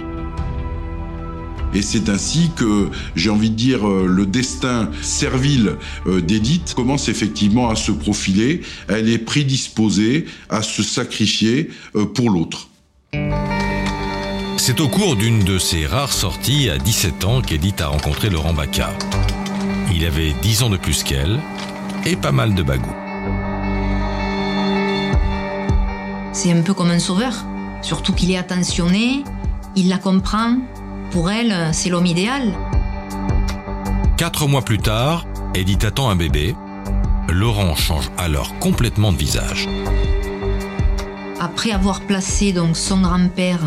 Et 1.73 1.83
c'est 1.83 2.09
ainsi 2.09 2.50
que, 2.54 2.88
j'ai 3.16 3.30
envie 3.30 3.50
de 3.50 3.56
dire, 3.56 3.88
euh, 3.88 4.06
le 4.06 4.26
destin 4.26 4.90
servile 5.02 5.76
euh, 6.06 6.21
d'Edith 6.21 6.75
commence 6.75 7.09
effectivement 7.09 7.71
à 7.71 7.76
se 7.76 7.90
profiler. 7.90 8.61
Elle 8.88 9.09
est 9.09 9.18
prédisposée 9.18 10.26
à 10.50 10.62
se 10.62 10.83
sacrifier 10.83 11.71
pour 12.14 12.30
l'autre. 12.30 12.68
C'est 14.56 14.80
au 14.80 14.88
cours 14.88 15.16
d'une 15.16 15.44
de 15.44 15.59
ses 15.59 15.87
rares 15.87 16.12
sorties 16.12 16.71
à 16.71 16.78
17 16.78 17.25
ans 17.25 17.42
qu'Edith 17.42 17.80
a 17.80 17.88
rencontré 17.88 18.30
Laurent 18.30 18.54
Bacca. 18.54 18.92
Il 19.94 20.04
avait 20.06 20.33
10 20.42 20.62
ans 20.64 20.71
de 20.71 20.76
plus 20.76 21.02
qu'elle 21.02 21.40
et 22.04 22.16
pas 22.16 22.33
mal 22.33 22.54
de 22.54 22.62
bagou. 22.62 23.03
C'est 26.35 26.50
un 26.50 26.62
peu 26.62 26.75
comme 26.75 26.91
un 26.91 26.99
sauveur. 26.99 27.33
Surtout 27.81 28.12
qu'il 28.12 28.33
est 28.33 28.37
attentionné, 28.37 29.23
il 29.76 29.88
la 29.88 29.99
comprend. 29.99 30.57
Pour 31.12 31.31
elle, 31.31 31.73
c'est 31.73 31.91
l'homme 31.91 32.07
idéal. 32.07 32.53
Quatre 34.17 34.49
mois 34.49 34.62
plus 34.62 34.79
tard, 34.79 35.26
Edith 35.55 35.85
attend 35.85 36.11
un 36.11 36.17
bébé. 36.17 36.57
Laurent 37.33 37.76
change 37.76 38.11
alors 38.19 38.59
complètement 38.59 39.12
de 39.12 39.17
visage. 39.17 39.69
Après 41.38 41.71
avoir 41.71 42.00
placé 42.00 42.53
donc 42.53 42.76
son 42.76 43.03
grand-père 43.03 43.61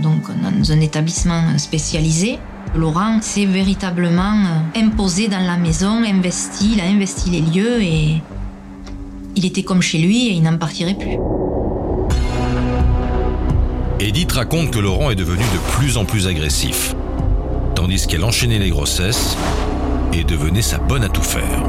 donc 0.00 0.22
dans 0.30 0.70
un 0.72 0.80
établissement 0.80 1.58
spécialisé, 1.58 2.38
Laurent 2.76 3.20
s'est 3.20 3.46
véritablement 3.46 4.44
euh, 4.44 4.80
imposé 4.80 5.26
dans 5.26 5.44
la 5.44 5.56
maison, 5.56 6.04
investi, 6.04 6.74
il 6.74 6.80
a 6.80 6.84
investi 6.84 7.30
les 7.30 7.40
lieux 7.40 7.82
et 7.82 8.22
il 9.34 9.44
était 9.44 9.64
comme 9.64 9.82
chez 9.82 9.98
lui 9.98 10.28
et 10.28 10.32
il 10.32 10.42
n'en 10.42 10.56
partirait 10.56 10.94
plus. 10.94 11.18
Edith 14.02 14.32
raconte 14.32 14.72
que 14.72 14.80
Laurent 14.80 15.10
est 15.10 15.14
devenu 15.14 15.44
de 15.44 15.76
plus 15.76 15.96
en 15.96 16.04
plus 16.04 16.26
agressif, 16.26 16.96
tandis 17.76 18.04
qu'elle 18.08 18.24
enchaînait 18.24 18.58
les 18.58 18.70
grossesses 18.70 19.36
et 20.12 20.24
devenait 20.24 20.60
sa 20.60 20.78
bonne 20.78 21.04
à 21.04 21.08
tout 21.08 21.22
faire. 21.22 21.62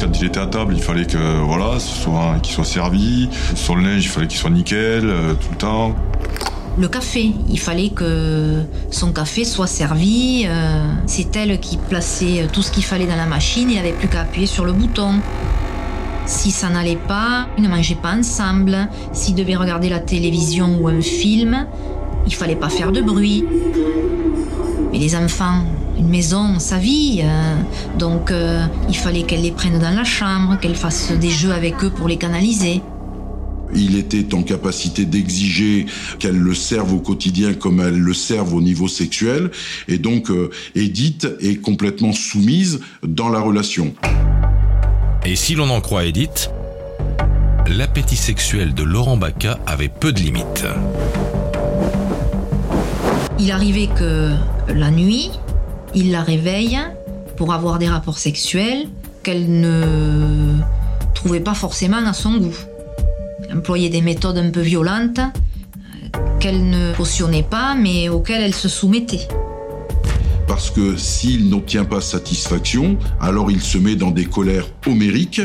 Quand 0.00 0.18
il 0.18 0.24
était 0.24 0.40
à 0.40 0.46
table, 0.46 0.72
il 0.74 0.82
fallait 0.82 1.04
que 1.04 1.42
voilà, 1.42 1.78
ce 1.78 2.02
soit 2.02 2.36
qu'il 2.42 2.54
soit 2.54 2.64
servi. 2.64 3.28
Son 3.54 3.76
linge, 3.76 4.04
il 4.04 4.08
fallait 4.08 4.26
qu'il 4.26 4.38
soit 4.38 4.48
nickel 4.48 5.04
euh, 5.04 5.34
tout 5.34 5.50
le 5.50 5.58
temps. 5.58 5.94
Le 6.78 6.88
café, 6.88 7.30
il 7.50 7.60
fallait 7.60 7.90
que 7.90 8.62
son 8.90 9.12
café 9.12 9.44
soit 9.44 9.66
servi. 9.66 10.46
euh, 10.46 10.86
c'est 11.04 11.36
elle 11.36 11.60
qui 11.60 11.76
plaçait 11.76 12.46
tout 12.50 12.62
ce 12.62 12.72
qu'il 12.72 12.84
fallait 12.84 13.06
dans 13.06 13.16
la 13.16 13.26
machine, 13.26 13.70
il 13.70 13.76
n'avait 13.76 13.92
plus 13.92 14.08
qu'à 14.08 14.22
appuyer 14.22 14.46
sur 14.46 14.64
le 14.64 14.72
bouton. 14.72 15.20
Si 16.26 16.50
ça 16.50 16.68
n'allait 16.70 16.96
pas, 16.96 17.48
ils 17.56 17.62
ne 17.62 17.68
mangeaient 17.68 17.94
pas 17.94 18.14
ensemble. 18.14 18.88
S'ils 19.12 19.34
devaient 19.34 19.56
regarder 19.56 19.88
la 19.88 19.98
télévision 19.98 20.78
ou 20.80 20.88
un 20.88 21.00
film, 21.00 21.66
il 22.26 22.34
fallait 22.34 22.56
pas 22.56 22.68
faire 22.68 22.92
de 22.92 23.00
bruit. 23.00 23.44
Mais 24.92 24.98
les 24.98 25.16
enfants, 25.16 25.64
une 25.98 26.08
maison, 26.08 26.58
sa 26.58 26.78
vie. 26.78 27.22
euh, 27.24 27.54
donc 27.98 28.30
euh, 28.30 28.64
il 28.88 28.96
fallait 28.96 29.22
qu'elle 29.22 29.42
les 29.42 29.50
prenne 29.50 29.78
dans 29.78 29.94
la 29.94 30.04
chambre, 30.04 30.58
qu'elle 30.60 30.74
fasse 30.74 31.12
des 31.12 31.30
jeux 31.30 31.52
avec 31.52 31.82
eux 31.82 31.90
pour 31.90 32.08
les 32.08 32.16
canaliser. 32.16 32.82
Il 33.74 33.96
était 33.96 34.34
en 34.34 34.42
capacité 34.42 35.06
d'exiger 35.06 35.86
qu'elle 36.18 36.36
le 36.36 36.54
serve 36.54 36.92
au 36.92 36.98
quotidien 36.98 37.54
comme 37.54 37.80
elle 37.80 37.98
le 37.98 38.12
serve 38.12 38.52
au 38.52 38.60
niveau 38.60 38.86
sexuel. 38.86 39.50
Et 39.88 39.96
donc, 39.96 40.30
euh, 40.30 40.50
Edith 40.74 41.26
est 41.40 41.56
complètement 41.56 42.12
soumise 42.12 42.80
dans 43.02 43.30
la 43.30 43.40
relation. 43.40 43.94
Et 45.24 45.36
si 45.36 45.54
l'on 45.54 45.70
en 45.70 45.80
croit 45.80 46.04
Edith, 46.04 46.50
l'appétit 47.68 48.16
sexuel 48.16 48.74
de 48.74 48.82
Laurent 48.82 49.16
Baca 49.16 49.58
avait 49.66 49.88
peu 49.88 50.12
de 50.12 50.18
limites. 50.18 50.66
Il 53.38 53.52
arrivait 53.52 53.86
que 53.86 54.32
la 54.68 54.90
nuit, 54.90 55.30
il 55.94 56.10
la 56.10 56.22
réveille 56.22 56.78
pour 57.36 57.54
avoir 57.54 57.78
des 57.78 57.88
rapports 57.88 58.18
sexuels 58.18 58.88
qu'elle 59.22 59.60
ne 59.60 60.56
trouvait 61.14 61.40
pas 61.40 61.54
forcément 61.54 62.04
à 62.04 62.12
son 62.12 62.38
goût. 62.38 62.58
Employait 63.54 63.90
des 63.90 64.02
méthodes 64.02 64.38
un 64.38 64.50
peu 64.50 64.60
violentes 64.60 65.20
euh, 65.20 66.18
qu'elle 66.40 66.68
ne 66.68 66.92
cautionnait 66.94 67.46
pas 67.48 67.76
mais 67.76 68.08
auxquelles 68.08 68.42
elle 68.42 68.54
se 68.54 68.68
soumettait. 68.68 69.28
Parce 70.52 70.70
que 70.70 70.98
s'il 70.98 71.48
n'obtient 71.48 71.86
pas 71.86 72.02
satisfaction, 72.02 72.98
alors 73.22 73.50
il 73.50 73.62
se 73.62 73.78
met 73.78 73.96
dans 73.96 74.10
des 74.10 74.26
colères 74.26 74.66
homériques 74.86 75.40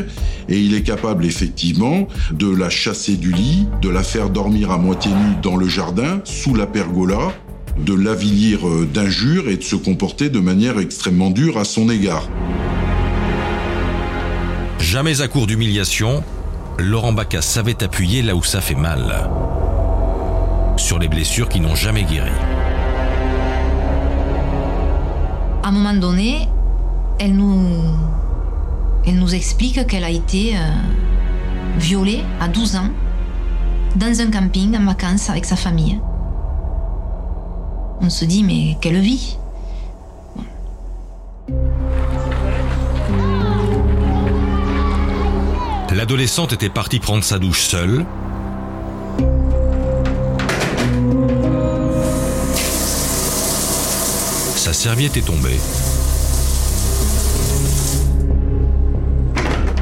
et 0.50 0.60
il 0.60 0.74
est 0.74 0.82
capable 0.82 1.24
effectivement 1.24 2.08
de 2.30 2.54
la 2.54 2.68
chasser 2.68 3.16
du 3.16 3.32
lit, 3.32 3.66
de 3.80 3.88
la 3.88 4.02
faire 4.02 4.28
dormir 4.28 4.70
à 4.70 4.76
moitié 4.76 5.10
nue 5.10 5.36
dans 5.42 5.56
le 5.56 5.66
jardin, 5.66 6.20
sous 6.24 6.54
la 6.54 6.66
pergola, 6.66 7.32
de 7.78 7.94
l'avilir 7.94 8.68
euh, 8.68 8.86
d'injures 8.92 9.48
et 9.48 9.56
de 9.56 9.62
se 9.62 9.76
comporter 9.76 10.28
de 10.28 10.40
manière 10.40 10.78
extrêmement 10.78 11.30
dure 11.30 11.56
à 11.56 11.64
son 11.64 11.88
égard. 11.88 12.28
Jamais 14.78 15.22
à 15.22 15.28
court 15.28 15.46
d'humiliation, 15.46 16.22
Laurent 16.78 17.14
Baca 17.14 17.40
savait 17.40 17.82
appuyer 17.82 18.20
là 18.20 18.36
où 18.36 18.42
ça 18.42 18.60
fait 18.60 18.74
mal. 18.74 19.30
Sur 20.76 20.98
les 20.98 21.08
blessures 21.08 21.48
qui 21.48 21.60
n'ont 21.60 21.76
jamais 21.76 22.04
guéri. 22.04 22.28
À 25.68 25.70
un 25.70 25.74
moment 25.74 25.92
donné, 25.92 26.48
elle 27.20 27.34
nous, 27.34 27.60
elle 29.06 29.16
nous 29.16 29.34
explique 29.34 29.86
qu'elle 29.86 30.02
a 30.02 30.08
été 30.08 30.56
euh, 30.56 30.60
violée 31.76 32.24
à 32.40 32.48
12 32.48 32.76
ans 32.76 32.88
dans 33.94 34.18
un 34.18 34.30
camping 34.30 34.74
en 34.78 34.86
vacances 34.86 35.28
avec 35.28 35.44
sa 35.44 35.56
famille. 35.56 36.00
On 38.00 38.08
se 38.08 38.24
dit, 38.24 38.44
mais 38.44 38.78
quelle 38.80 38.98
vie 39.00 39.36
L'adolescente 45.94 46.54
était 46.54 46.70
partie 46.70 46.98
prendre 46.98 47.24
sa 47.24 47.38
douche 47.38 47.64
seule. 47.64 48.06
Serviette 54.78 55.16
est 55.16 55.22
tombée. 55.22 55.58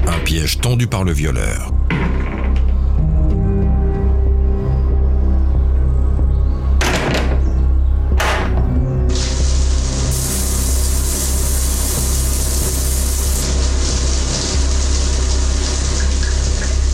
Un 0.06 0.18
piège 0.24 0.58
tendu 0.58 0.86
par 0.86 1.04
le 1.04 1.12
violeur. 1.12 1.70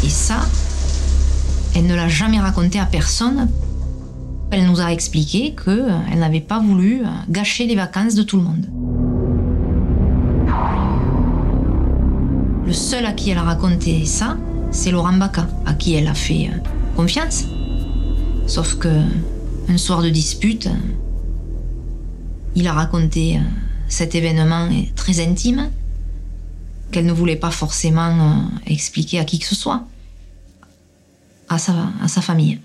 Et 0.02 0.09
ça, 0.09 0.40
elle 1.76 1.87
ne 1.87 1.94
l'a 1.94 2.09
jamais 2.09 2.40
raconté 2.40 2.80
à 2.80 2.87
personne. 2.87 3.49
Elle 4.52 4.66
nous 4.66 4.82
a 4.82 4.92
expliqué 4.92 5.54
qu'elle 5.56 6.18
n'avait 6.18 6.42
pas 6.42 6.61
voulu 6.61 7.00
euh, 7.00 7.09
gâcher 7.30 7.66
les 7.66 7.75
vacances 7.75 8.14
de 8.14 8.23
tout 8.23 8.37
le 8.37 8.42
monde. 8.42 8.66
Le 12.66 12.72
seul 12.74 13.07
à 13.07 13.12
qui 13.12 13.31
elle 13.31 13.38
a 13.38 13.42
raconté 13.42 14.05
ça, 14.05 14.37
c'est 14.70 14.90
Laurent 14.90 15.14
Baca, 15.14 15.48
à 15.64 15.72
qui 15.72 15.94
elle 15.94 16.07
a 16.07 16.12
fait 16.12 16.50
euh, 16.53 16.59
confiance. 16.96 17.46
Sauf 18.46 18.77
que 18.77 18.88
un 19.68 19.79
soir 19.79 20.03
de 20.03 20.11
dispute, 20.11 20.66
euh, 20.66 20.74
il 22.55 22.66
a 22.66 22.74
raconté 22.74 23.38
euh, 23.38 23.40
cet 23.88 24.14
événement 24.14 24.68
euh, 24.70 24.83
très 24.94 25.20
intime 25.27 25.70
qu'elle 26.90 27.07
ne 27.07 27.12
voulait 27.12 27.37
pas 27.37 27.50
forcément 27.50 28.11
euh, 28.11 28.42
expliquer 28.66 29.18
à 29.18 29.24
qui 29.24 29.38
que 29.38 29.46
ce 29.46 29.55
soit, 29.55 29.87
à 31.48 31.59
sa 31.59 32.20
famille. 32.20 32.59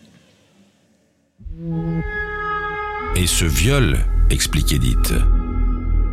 Et 3.16 3.28
ce 3.28 3.46
viol, 3.46 3.98
explique 4.30 4.72
Edith, 4.72 5.14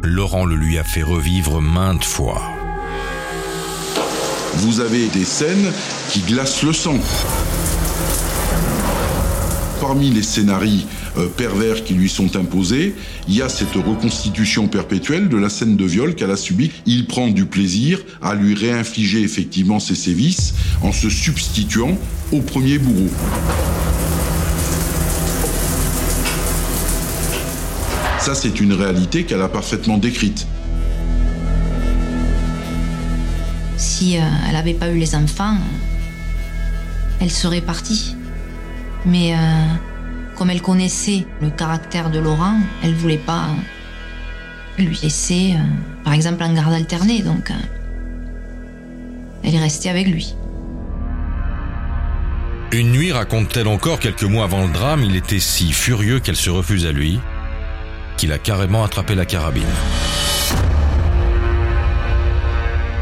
Laurent 0.03 0.45
le 0.45 0.57
lui 0.57 0.79
a 0.79 0.85
fait 0.85 1.03
revivre 1.03 1.61
maintes 1.61 2.05
fois. 2.05 2.41
Vous 4.55 4.81
avez 4.81 5.09
des 5.09 5.25
scènes 5.25 5.71
qui 6.11 6.21
glacent 6.21 6.63
le 6.63 6.73
sang. 6.73 6.99
Parmi 9.81 10.11
les 10.11 10.23
scénarios 10.23 10.87
euh, 11.19 11.29
pervers 11.29 11.85
qui 11.85 11.95
lui 11.95 12.09
sont 12.09 12.37
imposés, 12.37 12.95
il 13.29 13.35
y 13.35 13.43
a 13.43 13.49
cette 13.49 13.75
reconstitution 13.75 14.67
perpétuelle 14.67 15.29
de 15.29 15.37
la 15.37 15.51
scène 15.51 15.77
de 15.77 15.85
viol 15.85 16.15
qu'elle 16.15 16.31
a 16.31 16.37
subie. 16.37 16.73
Il 16.87 17.07
prend 17.07 17.29
du 17.29 17.45
plaisir 17.45 18.01
à 18.23 18.35
lui 18.35 18.55
réinfliger 18.55 19.23
effectivement 19.23 19.79
ses 19.79 19.95
sévices 19.95 20.55
en 20.83 20.93
se 20.93 21.11
substituant 21.11 21.99
au 22.33 22.41
premier 22.41 22.79
bourreau. 22.79 23.11
Ça, 28.25 28.35
c'est 28.35 28.59
une 28.59 28.73
réalité 28.73 29.25
qu'elle 29.25 29.43
a 29.43 29.51
parfaitement 29.51 29.99
décrite. 29.99 30.47
Si 33.77 34.17
euh, 34.17 34.23
elle 34.47 34.55
n'avait 34.55 34.73
pas 34.73 34.89
eu 34.89 34.97
les 34.97 35.15
enfants, 35.15 35.59
elle 37.21 37.31
serait 37.31 37.61
partie. 37.61 38.17
Mais 39.05 39.35
euh, 39.35 39.37
comme 40.37 40.49
elle 40.49 40.63
connaissait 40.63 41.27
le 41.43 41.51
caractère 41.51 42.09
de 42.09 42.19
Laurent, 42.19 42.57
elle 42.83 42.95
voulait 42.95 43.19
pas 43.19 43.49
euh, 44.79 44.83
lui 44.83 44.99
laisser, 45.03 45.53
euh, 45.59 46.03
par 46.03 46.15
exemple, 46.15 46.45
en 46.45 46.55
garde 46.55 46.73
alternée. 46.73 47.21
Donc, 47.21 47.51
euh, 47.51 47.55
elle 49.43 49.55
est 49.55 49.61
restée 49.61 49.91
avec 49.91 50.09
lui. 50.09 50.35
Une 52.73 52.91
nuit, 52.91 53.13
raconte-t-elle 53.13 53.69
encore, 53.69 53.99
quelques 53.99 54.25
mois 54.25 54.45
avant 54.45 54.67
le 54.67 54.73
drame, 54.73 55.05
il 55.05 55.15
était 55.15 55.41
si 55.41 55.73
furieux 55.73 56.21
qu'elle 56.21 56.37
se 56.37 56.49
refuse 56.49 56.87
à 56.87 56.93
lui, 56.93 57.21
qu'il 58.17 58.33
a 58.33 58.39
carrément 58.39 58.85
attrapé 58.85 59.15
la 59.15 59.25
carabine. 59.25 59.65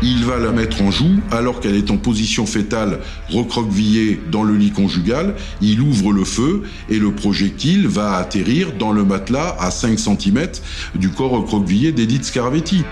Il 0.05 0.25
va 0.25 0.37
la 0.39 0.51
mettre 0.51 0.83
en 0.83 0.91
joue 0.91 1.21
alors 1.31 1.61
qu'elle 1.61 1.77
est 1.77 1.93
en 1.93 1.97
position 1.97 2.45
fétale, 2.45 2.99
recroquevillée 3.29 4.21
dans 4.33 4.43
le 4.43 4.57
lit 4.57 4.73
conjugal. 4.73 5.37
Il 5.61 5.81
ouvre 5.81 6.13
le 6.13 6.25
feu 6.25 6.65
et 6.89 6.99
le 6.99 7.13
projectile 7.13 7.87
va 7.87 8.17
atterrir 8.17 8.73
dans 8.73 8.91
le 8.91 9.05
matelas 9.05 9.57
à 9.61 9.71
5 9.71 9.97
cm 9.99 10.49
du 10.97 11.11
corps 11.11 11.31
recroquevillé 11.31 11.93
d'Edith 11.93 12.25
Scarvetti. 12.25 12.83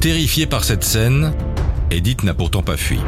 Terrifiée 0.00 0.46
par 0.46 0.64
cette 0.64 0.82
scène, 0.82 1.32
Edith 1.90 2.24
n'a 2.24 2.32
pourtant 2.32 2.62
pas 2.62 2.78
fui. 2.78 2.98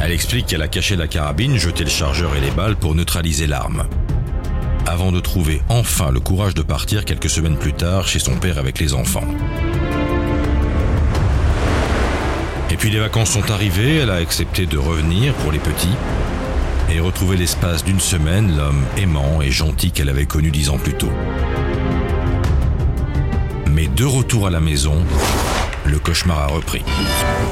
Elle 0.00 0.12
explique 0.12 0.46
qu'elle 0.46 0.62
a 0.62 0.68
caché 0.68 0.96
la 0.96 1.08
carabine, 1.08 1.56
jeté 1.56 1.84
le 1.84 1.90
chargeur 1.90 2.34
et 2.36 2.40
les 2.40 2.50
balles 2.50 2.76
pour 2.76 2.94
neutraliser 2.94 3.46
l'arme. 3.46 3.88
Avant 4.86 5.12
de 5.12 5.20
trouver 5.20 5.60
enfin 5.68 6.10
le 6.10 6.20
courage 6.20 6.54
de 6.54 6.62
partir 6.62 7.04
quelques 7.04 7.28
semaines 7.28 7.56
plus 7.56 7.72
tard 7.72 8.06
chez 8.06 8.18
son 8.18 8.36
père 8.36 8.58
avec 8.58 8.78
les 8.78 8.94
enfants. 8.94 9.26
Et 12.70 12.76
puis 12.76 12.90
les 12.90 12.98
vacances 12.98 13.30
sont 13.30 13.50
arrivées, 13.50 13.96
elle 13.96 14.10
a 14.10 14.16
accepté 14.16 14.66
de 14.66 14.78
revenir 14.78 15.34
pour 15.34 15.52
les 15.52 15.58
petits 15.58 15.96
et 16.90 17.00
retrouver 17.00 17.36
l'espace 17.36 17.84
d'une 17.84 18.00
semaine 18.00 18.56
l'homme 18.56 18.84
aimant 18.96 19.42
et 19.42 19.50
gentil 19.50 19.90
qu'elle 19.90 20.08
avait 20.08 20.26
connu 20.26 20.50
dix 20.50 20.70
ans 20.70 20.78
plus 20.78 20.94
tôt. 20.94 21.12
Mais 23.70 23.88
de 23.88 24.04
retour 24.04 24.46
à 24.46 24.50
la 24.50 24.60
maison, 24.60 25.04
le 25.84 25.98
cauchemar 25.98 26.38
a 26.38 26.46
repris. 26.46 26.82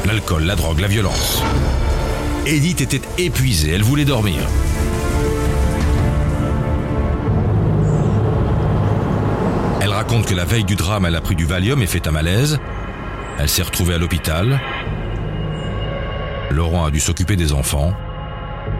L'alcool, 0.06 0.44
la 0.44 0.54
drogue, 0.54 0.80
la 0.80 0.88
violence. 0.88 1.42
Edith 2.46 2.80
était 2.80 3.00
épuisée, 3.18 3.72
elle 3.72 3.82
voulait 3.82 4.04
dormir. 4.04 4.37
Elle 9.80 9.90
raconte 9.90 10.26
que 10.26 10.35
la 10.35 10.44
veille 10.44 10.62
du 10.64 10.76
drame, 10.76 11.06
elle 11.06 11.16
a 11.16 11.20
pris 11.20 11.35
du 11.35 11.44
Valium 11.44 11.82
et 11.82 11.87
fait 11.87 12.06
un 12.06 12.12
malaise. 12.12 12.61
Elle 13.40 13.48
s'est 13.48 13.62
retrouvée 13.62 13.94
à 13.94 13.98
l'hôpital. 13.98 14.61
Laurent 16.50 16.85
a 16.85 16.92
dû 16.92 17.00
s'occuper 17.00 17.35
des 17.35 17.52
enfants. 17.52 17.92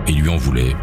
Il 0.07 0.21
lui 0.21 0.29
en 0.29 0.37
voulait. 0.37 0.77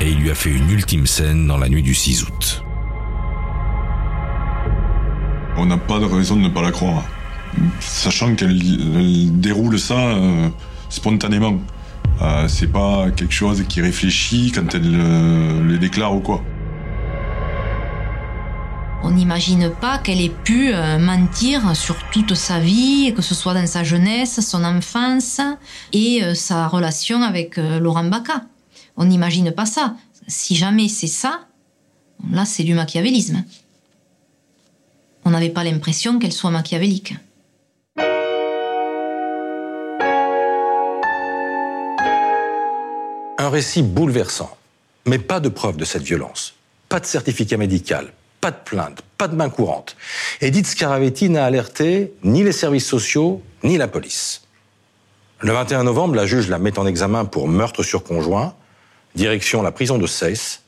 et 0.00 0.08
il 0.08 0.18
lui 0.18 0.30
a 0.30 0.34
fait 0.34 0.50
une 0.50 0.68
ultime 0.68 1.06
scène 1.06 1.46
dans 1.46 1.58
la 1.58 1.68
nuit 1.68 1.82
du 1.82 1.94
6 1.94 2.24
août. 2.24 2.64
On 5.56 5.66
n'a 5.66 5.76
pas 5.76 6.00
de 6.00 6.06
raison 6.06 6.34
de 6.34 6.40
ne 6.40 6.48
pas 6.48 6.62
la 6.62 6.72
croire, 6.72 7.04
sachant 7.80 8.34
qu'elle 8.34 8.60
déroule 9.40 9.78
ça 9.78 9.98
euh, 9.98 10.48
spontanément. 10.88 11.58
Euh, 12.20 12.46
c'est 12.48 12.68
pas 12.68 13.10
quelque 13.10 13.32
chose 13.32 13.64
qui 13.68 13.80
réfléchit 13.80 14.52
quand 14.54 14.74
elle 14.74 14.94
euh, 14.94 15.68
les 15.68 15.78
déclare 15.78 16.14
ou 16.14 16.20
quoi. 16.20 16.42
On 19.04 19.10
n'imagine 19.10 19.70
pas 19.80 19.98
qu'elle 19.98 20.20
ait 20.20 20.28
pu 20.28 20.72
mentir 21.00 21.74
sur 21.74 21.96
toute 22.12 22.34
sa 22.34 22.60
vie, 22.60 23.12
que 23.16 23.20
ce 23.20 23.34
soit 23.34 23.52
dans 23.52 23.66
sa 23.66 23.82
jeunesse, 23.82 24.38
son 24.38 24.62
enfance 24.62 25.40
et 25.92 26.22
sa 26.36 26.68
relation 26.68 27.20
avec 27.22 27.56
Laurent 27.56 28.04
Baca. 28.04 28.44
On 28.96 29.06
n'imagine 29.06 29.50
pas 29.50 29.66
ça. 29.66 29.96
Si 30.28 30.54
jamais 30.54 30.86
c'est 30.86 31.08
ça, 31.08 31.40
là 32.30 32.44
c'est 32.44 32.62
du 32.62 32.74
machiavélisme. 32.74 33.42
On 35.24 35.30
n'avait 35.30 35.50
pas 35.50 35.64
l'impression 35.64 36.20
qu'elle 36.20 36.32
soit 36.32 36.52
machiavélique. 36.52 37.16
Un 43.42 43.50
récit 43.50 43.82
bouleversant, 43.82 44.56
mais 45.04 45.18
pas 45.18 45.40
de 45.40 45.48
preuve 45.48 45.76
de 45.76 45.84
cette 45.84 46.04
violence. 46.04 46.54
Pas 46.88 47.00
de 47.00 47.06
certificat 47.06 47.56
médical, 47.56 48.12
pas 48.40 48.52
de 48.52 48.56
plainte, 48.64 49.02
pas 49.18 49.26
de 49.26 49.34
main 49.34 49.50
courante. 49.50 49.96
Edith 50.40 50.68
Scaravetti 50.68 51.28
n'a 51.28 51.44
alerté 51.44 52.12
ni 52.22 52.44
les 52.44 52.52
services 52.52 52.86
sociaux, 52.86 53.42
ni 53.64 53.78
la 53.78 53.88
police. 53.88 54.42
Le 55.40 55.52
21 55.52 55.82
novembre, 55.82 56.14
la 56.14 56.24
juge 56.24 56.48
la 56.48 56.60
met 56.60 56.78
en 56.78 56.86
examen 56.86 57.24
pour 57.24 57.48
meurtre 57.48 57.82
sur 57.82 58.04
conjoint, 58.04 58.54
direction 59.16 59.60
la 59.60 59.72
prison 59.72 59.98
de 59.98 60.06
Seyss, 60.06 60.62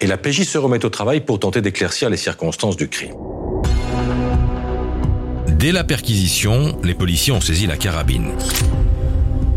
et 0.00 0.06
la 0.06 0.16
PJ 0.16 0.44
se 0.44 0.56
remet 0.56 0.84
au 0.84 0.90
travail 0.90 1.20
pour 1.20 1.40
tenter 1.40 1.62
d'éclaircir 1.62 2.10
les 2.10 2.16
circonstances 2.16 2.76
du 2.76 2.88
crime. 2.88 3.16
Dès 5.48 5.72
la 5.72 5.82
perquisition, 5.82 6.78
les 6.84 6.94
policiers 6.94 7.32
ont 7.32 7.40
saisi 7.40 7.66
la 7.66 7.76
carabine. 7.76 8.30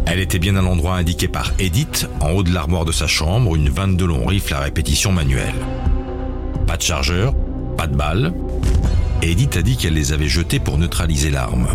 Elle 0.10 0.20
était 0.20 0.40
bien 0.40 0.56
à 0.56 0.62
l'endroit 0.62 0.96
indiqué 0.96 1.28
par 1.28 1.52
Edith, 1.60 2.08
en 2.22 2.32
haut 2.32 2.44
de 2.44 2.54
l'armoire 2.54 2.86
de 2.86 2.94
sa 2.94 3.08
chambre, 3.08 3.58
une 3.58 3.68
22 3.68 4.06
long 4.06 4.26
rifle 4.26 4.54
à 4.54 4.60
répétition 4.60 5.12
manuelle. 5.12 5.54
Pas 6.66 6.78
de 6.78 6.82
chargeur, 6.82 7.34
pas 7.76 7.88
de 7.88 7.96
balles. 7.96 8.34
Edith 9.22 9.58
a 9.58 9.62
dit 9.62 9.76
qu'elle 9.76 9.96
les 9.96 10.14
avait 10.14 10.30
jetés 10.30 10.60
pour 10.60 10.78
neutraliser 10.78 11.30
l'arme. 11.30 11.68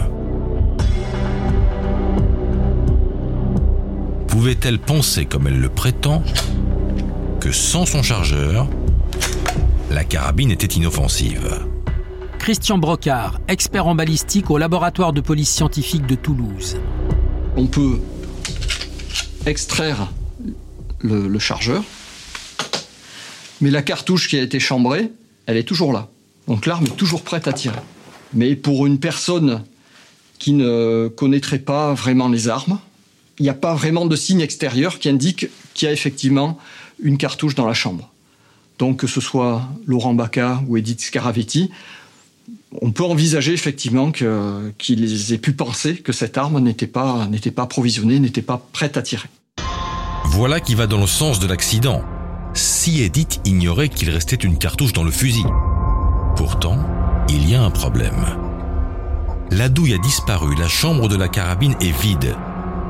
Pouvait-elle 4.28 4.78
penser, 4.78 5.26
comme 5.26 5.46
elle 5.46 5.60
le 5.60 5.68
prétend, 5.68 6.22
que 7.38 7.52
sans 7.52 7.84
son 7.84 8.02
chargeur, 8.02 8.66
la 9.90 10.04
carabine 10.04 10.50
était 10.50 10.78
inoffensive? 10.78 11.66
Christian 12.38 12.78
Brocard, 12.78 13.40
expert 13.46 13.86
en 13.86 13.94
balistique 13.94 14.50
au 14.50 14.56
laboratoire 14.56 15.12
de 15.12 15.20
police 15.20 15.50
scientifique 15.50 16.06
de 16.06 16.14
Toulouse. 16.14 16.78
On 17.56 17.66
peut 17.66 18.00
extraire 19.46 20.10
le, 21.00 21.38
chargeur, 21.38 21.82
mais 23.60 23.70
la 23.70 23.82
cartouche 23.82 24.28
qui 24.28 24.36
a 24.36 24.42
été 24.42 24.60
chambrée, 24.60 25.10
elle 25.46 25.56
est 25.56 25.64
toujours 25.64 25.92
là. 25.92 26.08
Donc 26.46 26.66
l'arme 26.66 26.86
est 26.86 26.96
toujours 26.96 27.22
prête 27.22 27.48
à 27.48 27.52
tirer. 27.52 27.80
Mais 28.34 28.54
pour 28.56 28.86
une 28.86 28.98
personne 28.98 29.62
qui 30.38 30.52
ne 30.52 31.08
connaîtrait 31.08 31.58
pas 31.58 31.92
vraiment 31.94 32.28
les 32.28 32.48
armes, 32.48 32.78
il 33.38 33.42
n'y 33.44 33.48
a 33.48 33.54
pas 33.54 33.74
vraiment 33.74 34.06
de 34.06 34.16
signe 34.16 34.40
extérieur 34.40 34.98
qui 34.98 35.08
indique 35.08 35.48
qu'il 35.74 35.86
y 35.86 35.88
a 35.88 35.92
effectivement 35.92 36.58
une 37.02 37.18
cartouche 37.18 37.54
dans 37.54 37.66
la 37.66 37.74
chambre. 37.74 38.10
Donc 38.78 38.98
que 38.98 39.06
ce 39.06 39.20
soit 39.20 39.68
Laurent 39.86 40.14
Baca 40.14 40.62
ou 40.68 40.76
Edith 40.76 41.00
Scaravetti, 41.00 41.70
on 42.80 42.92
peut 42.92 43.04
envisager 43.04 43.52
effectivement 43.52 44.10
qu'ils 44.12 45.32
aient 45.32 45.38
pu 45.38 45.52
penser 45.52 45.96
que 45.96 46.12
cette 46.12 46.38
arme 46.38 46.60
n'était 46.60 46.86
pas, 46.86 47.26
n'était 47.26 47.50
pas 47.50 47.66
provisionnée, 47.66 48.18
n'était 48.18 48.42
pas 48.42 48.64
prête 48.72 48.96
à 48.96 49.02
tirer. 49.02 49.28
Voilà 50.24 50.60
qui 50.60 50.74
va 50.74 50.86
dans 50.86 51.00
le 51.00 51.06
sens 51.06 51.40
de 51.40 51.46
l'accident. 51.46 52.02
Si 52.54 53.02
Edith 53.02 53.40
ignorait 53.44 53.88
qu'il 53.88 54.10
restait 54.10 54.36
une 54.36 54.58
cartouche 54.58 54.92
dans 54.92 55.04
le 55.04 55.10
fusil. 55.10 55.44
Pourtant, 56.36 56.78
il 57.28 57.48
y 57.48 57.54
a 57.54 57.62
un 57.62 57.70
problème. 57.70 58.24
La 59.50 59.68
douille 59.68 59.94
a 59.94 59.98
disparu, 59.98 60.54
la 60.58 60.68
chambre 60.68 61.08
de 61.08 61.16
la 61.16 61.28
carabine 61.28 61.76
est 61.80 61.98
vide. 62.00 62.34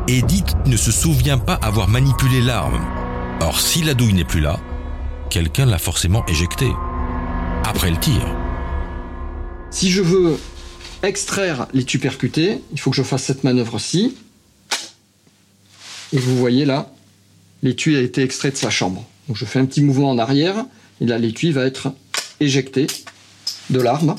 Edith 0.06 0.54
ne 0.66 0.76
se 0.76 0.92
souvient 0.92 1.38
pas 1.38 1.54
avoir 1.54 1.88
manipulé 1.88 2.40
l'arme. 2.40 2.80
Or, 3.40 3.60
si 3.60 3.82
la 3.82 3.94
douille 3.94 4.14
n'est 4.14 4.24
plus 4.24 4.40
là, 4.40 4.58
quelqu'un 5.30 5.66
l'a 5.66 5.78
forcément 5.78 6.24
éjectée. 6.26 6.72
Après 7.64 7.90
le 7.90 7.96
tir. 7.96 8.41
Si 9.72 9.90
je 9.90 10.02
veux 10.02 10.38
extraire 11.02 11.66
les 11.72 11.82
tubercutés, 11.84 12.60
il 12.72 12.78
faut 12.78 12.90
que 12.90 12.96
je 12.96 13.02
fasse 13.02 13.24
cette 13.24 13.42
manœuvre-ci. 13.42 14.14
Et 16.12 16.18
vous 16.18 16.36
voyez 16.36 16.66
là, 16.66 16.92
l'étui 17.62 17.96
a 17.96 18.00
été 18.00 18.22
extrait 18.22 18.50
de 18.50 18.56
sa 18.56 18.68
chambre. 18.68 19.04
Donc 19.26 19.38
je 19.38 19.46
fais 19.46 19.58
un 19.58 19.64
petit 19.64 19.82
mouvement 19.82 20.10
en 20.10 20.18
arrière, 20.18 20.66
et 21.00 21.06
là 21.06 21.18
l'étui 21.18 21.52
va 21.52 21.64
être 21.64 21.92
éjecté 22.38 22.86
de 23.70 23.80
l'arme. 23.80 24.14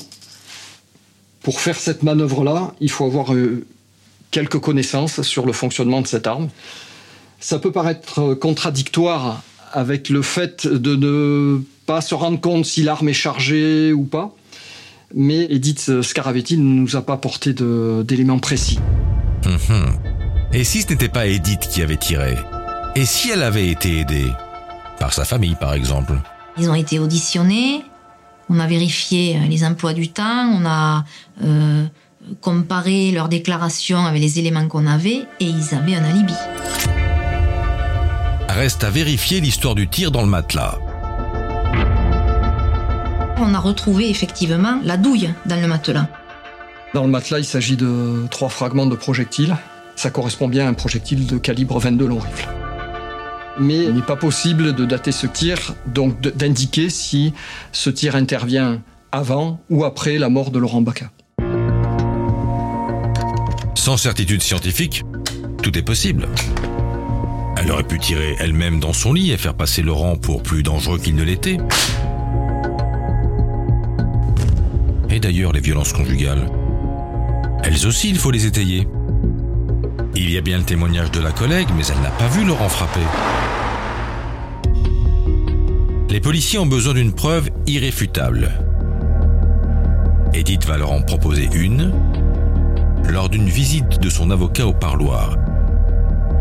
Pour 1.42 1.60
faire 1.60 1.78
cette 1.78 2.02
manœuvre-là, 2.02 2.74
il 2.80 2.90
faut 2.90 3.04
avoir 3.04 3.32
euh, 3.32 3.64
quelques 4.32 4.58
connaissances 4.58 5.22
sur 5.22 5.46
le 5.46 5.52
fonctionnement 5.52 6.02
de 6.02 6.08
cette 6.08 6.26
arme. 6.26 6.48
Ça 7.38 7.60
peut 7.60 7.72
paraître 7.72 8.34
contradictoire 8.34 9.42
avec 9.72 10.08
le 10.08 10.22
fait 10.22 10.66
de 10.66 10.96
ne 10.96 11.62
pas 11.86 12.00
se 12.00 12.14
rendre 12.14 12.40
compte 12.40 12.64
si 12.64 12.82
l'arme 12.82 13.08
est 13.08 13.12
chargée 13.12 13.92
ou 13.92 14.02
pas 14.02 14.34
mais 15.14 15.46
Edith 15.50 16.02
Scaravetti 16.02 16.58
ne 16.58 16.62
nous 16.62 16.96
a 16.96 17.02
pas 17.02 17.14
apporté 17.14 17.54
d'éléments 17.54 18.38
précis. 18.38 18.78
Mhm. 19.46 19.98
Et 20.52 20.64
si 20.64 20.82
ce 20.82 20.88
n'était 20.88 21.08
pas 21.08 21.26
Edith 21.26 21.68
qui 21.70 21.82
avait 21.82 21.96
tiré? 21.96 22.36
Et 22.94 23.04
si 23.04 23.30
elle 23.30 23.42
avait 23.42 23.68
été 23.68 24.00
aidée? 24.00 24.30
Par 24.98 25.12
sa 25.12 25.24
famille, 25.24 25.56
par 25.56 25.74
exemple 25.74 26.14
Ils 26.56 26.70
ont 26.70 26.74
été 26.74 27.00
auditionnés, 27.00 27.82
on 28.48 28.58
a 28.60 28.66
vérifié 28.66 29.36
euh, 29.36 29.46
les 29.48 29.64
emplois 29.64 29.92
du 29.92 30.08
temps, 30.08 30.48
on 30.52 30.64
a 30.64 31.04
euh, 31.42 31.84
comparé 32.40 33.10
leurs 33.10 33.28
déclarations 33.28 34.06
avec 34.06 34.22
les 34.22 34.38
éléments 34.38 34.68
qu'on 34.68 34.86
avait 34.86 35.26
et 35.40 35.44
ils 35.44 35.74
avaient 35.74 35.96
un 35.96 36.04
alibi. 36.04 36.34
Reste 38.48 38.84
à 38.84 38.90
vérifier 38.90 39.40
l'histoire 39.40 39.74
du 39.74 39.88
tir 39.88 40.12
dans 40.12 40.22
le 40.22 40.28
matelas. 40.28 40.78
On 43.36 43.52
a 43.52 43.58
retrouvé 43.58 44.10
effectivement 44.10 44.78
la 44.84 44.96
douille 44.96 45.34
dans 45.46 45.60
le 45.60 45.66
matelas. 45.66 46.08
Dans 46.94 47.02
le 47.02 47.10
matelas, 47.10 47.40
il 47.40 47.44
s'agit 47.44 47.76
de 47.76 48.26
trois 48.30 48.48
fragments 48.48 48.86
de 48.86 48.94
projectiles. 48.94 49.56
Ça 49.96 50.10
correspond 50.10 50.46
bien 50.46 50.66
à 50.66 50.68
un 50.68 50.74
projectile 50.74 51.26
de 51.26 51.38
calibre 51.38 51.80
22 51.80 52.06
long 52.06 52.18
rifle. 52.18 52.48
Mais 53.58 53.84
il 53.84 53.94
n'est 53.94 54.02
pas 54.02 54.16
possible 54.16 54.74
de 54.74 54.84
dater 54.84 55.10
ce 55.10 55.26
tir, 55.26 55.74
donc 55.86 56.20
d'indiquer 56.20 56.90
si 56.90 57.32
ce 57.72 57.90
tir 57.90 58.14
intervient 58.14 58.80
avant 59.10 59.60
ou 59.68 59.84
après 59.84 60.18
la 60.18 60.28
mort 60.28 60.50
de 60.50 60.60
Laurent 60.60 60.82
Baca. 60.82 61.10
Sans 63.74 63.96
certitude 63.96 64.42
scientifique, 64.42 65.02
tout 65.62 65.76
est 65.76 65.82
possible. 65.82 66.28
Elle 67.56 67.70
aurait 67.70 67.84
pu 67.84 67.98
tirer 67.98 68.36
elle-même 68.38 68.78
dans 68.78 68.92
son 68.92 69.12
lit 69.12 69.32
et 69.32 69.36
faire 69.36 69.54
passer 69.54 69.82
Laurent 69.82 70.16
pour 70.16 70.42
plus 70.42 70.62
dangereux 70.62 70.98
qu'il 70.98 71.16
ne 71.16 71.22
l'était. 71.22 71.58
D'ailleurs, 75.24 75.52
les 75.52 75.60
violences 75.60 75.94
conjugales, 75.94 76.50
elles 77.62 77.86
aussi, 77.86 78.10
il 78.10 78.18
faut 78.18 78.30
les 78.30 78.44
étayer. 78.44 78.86
Il 80.14 80.30
y 80.30 80.36
a 80.36 80.42
bien 80.42 80.58
le 80.58 80.64
témoignage 80.64 81.10
de 81.12 81.20
la 81.20 81.32
collègue, 81.32 81.68
mais 81.74 81.82
elle 81.86 82.02
n'a 82.02 82.10
pas 82.10 82.28
vu 82.28 82.44
Laurent 82.44 82.68
frapper. 82.68 83.00
Les 86.10 86.20
policiers 86.20 86.58
ont 86.58 86.66
besoin 86.66 86.92
d'une 86.92 87.14
preuve 87.14 87.48
irréfutable. 87.66 88.50
Edith 90.34 90.66
va 90.66 90.76
leur 90.76 90.92
en 90.92 91.00
proposer 91.00 91.48
une, 91.54 91.94
lors 93.08 93.30
d'une 93.30 93.48
visite 93.48 93.98
de 94.00 94.10
son 94.10 94.30
avocat 94.30 94.66
au 94.66 94.74
parloir. 94.74 95.38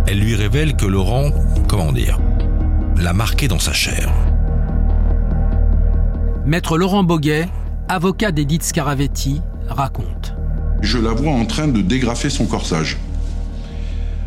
Elle 0.08 0.20
lui 0.20 0.36
révèle 0.36 0.76
que 0.76 0.86
Laurent, 0.86 1.32
comment 1.70 1.94
dire, 1.94 2.20
l'a 2.98 3.14
marqué 3.14 3.48
dans 3.48 3.60
sa 3.60 3.72
chair. 3.72 4.12
Maître 6.46 6.78
Laurent 6.78 7.06
Boguet, 7.06 7.48
avocat 7.90 8.32
d'Edith 8.32 8.64
Scaravetti, 8.64 9.42
raconte. 9.68 10.34
Je 10.82 10.98
la 10.98 11.12
vois 11.12 11.32
en 11.32 11.46
train 11.46 11.68
de 11.68 11.82
dégrafer 11.82 12.30
son 12.30 12.46
corsage. 12.46 12.98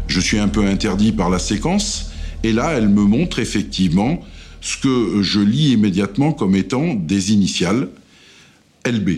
Je 0.07 0.21
suis 0.21 0.39
un 0.39 0.49
peu 0.49 0.65
interdit 0.67 1.13
par 1.13 1.31
la 1.31 1.39
séquence, 1.39 2.13
et 2.43 2.53
là, 2.53 2.73
elle 2.73 2.89
me 2.89 3.03
montre 3.03 3.39
effectivement 3.39 4.21
ce 4.61 4.77
que 4.79 5.23
je 5.23 5.41
lis 5.41 5.73
immédiatement 5.73 6.33
comme 6.33 6.55
étant 6.55 6.95
des 6.95 7.33
initiales 7.33 7.89
LB. 8.87 9.09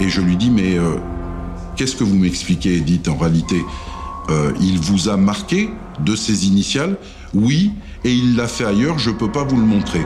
Et 0.00 0.08
je 0.08 0.20
lui 0.20 0.36
dis, 0.36 0.50
mais 0.50 0.78
euh, 0.78 0.96
Qu'est-ce 1.78 1.94
que 1.94 2.02
vous 2.02 2.16
m'expliquez, 2.16 2.78
Edith, 2.78 3.06
en 3.06 3.16
réalité 3.16 3.64
euh, 4.30 4.52
Il 4.60 4.80
vous 4.80 5.08
a 5.08 5.16
marqué? 5.16 5.70
De 6.04 6.16
ses 6.16 6.46
initiales 6.46 6.96
Oui, 7.34 7.72
et 8.04 8.12
il 8.12 8.36
l'a 8.36 8.48
fait 8.48 8.64
ailleurs, 8.64 8.98
je 8.98 9.10
ne 9.10 9.14
peux 9.14 9.30
pas 9.30 9.44
vous 9.44 9.56
le 9.56 9.66
montrer. 9.66 10.04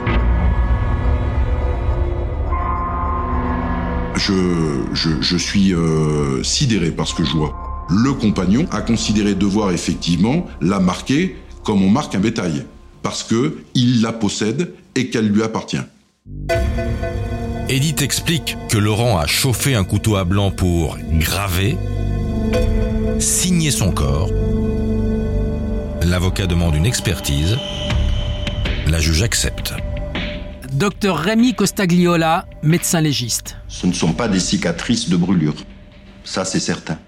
Je, 4.17 4.85
je, 4.93 5.37
suis 5.37 5.75
euh, 5.75 6.43
sidéré 6.45 6.91
par 6.91 7.09
ce 7.09 7.15
que 7.15 7.25
je 7.25 7.33
vois. 7.33 7.87
Le 7.91 8.13
compagnon 8.13 8.67
a 8.71 8.81
considéré 8.81 9.35
devoir 9.35 9.73
effectivement 9.73 10.47
la 10.61 10.79
marquer 10.79 11.37
comme 11.65 11.83
on 11.83 11.89
marque 11.89 12.15
un 12.15 12.21
bétail, 12.21 12.65
parce 13.03 13.23
que 13.23 13.59
il 13.75 14.03
la 14.03 14.13
possède 14.13 14.75
et 14.95 15.09
qu'elle 15.11 15.29
lui 15.29 15.43
appartient. 15.43 15.81
Edith 17.69 18.03
explique 18.03 18.57
que 18.69 18.79
Laurent 18.79 19.19
a 19.19 19.27
chauffé 19.27 19.75
un 19.75 19.85
couteau 19.85 20.17
à 20.17 20.25
blanc 20.25 20.51
pour 20.51 20.99
graver, 21.15 21.77
signer 23.19 23.71
son 23.71 23.93
corps. 23.93 24.31
L'avocat 26.05 26.47
demande 26.47 26.75
une 26.75 26.87
expertise. 26.87 27.57
La 28.89 28.99
juge 28.99 29.23
accepte. 29.23 29.73
Docteur 30.73 31.17
Rémi 31.17 31.55
Costagliola, 31.55 32.47
médecin 32.63 33.01
légiste. 33.01 33.57
Ce 33.69 33.87
ne 33.87 33.93
sont 33.93 34.13
pas 34.13 34.27
des 34.27 34.41
cicatrices 34.41 35.09
de 35.09 35.17
brûlure. 35.17 35.55
Ça, 36.25 36.45
c'est 36.45 36.61
certain. 36.61 36.99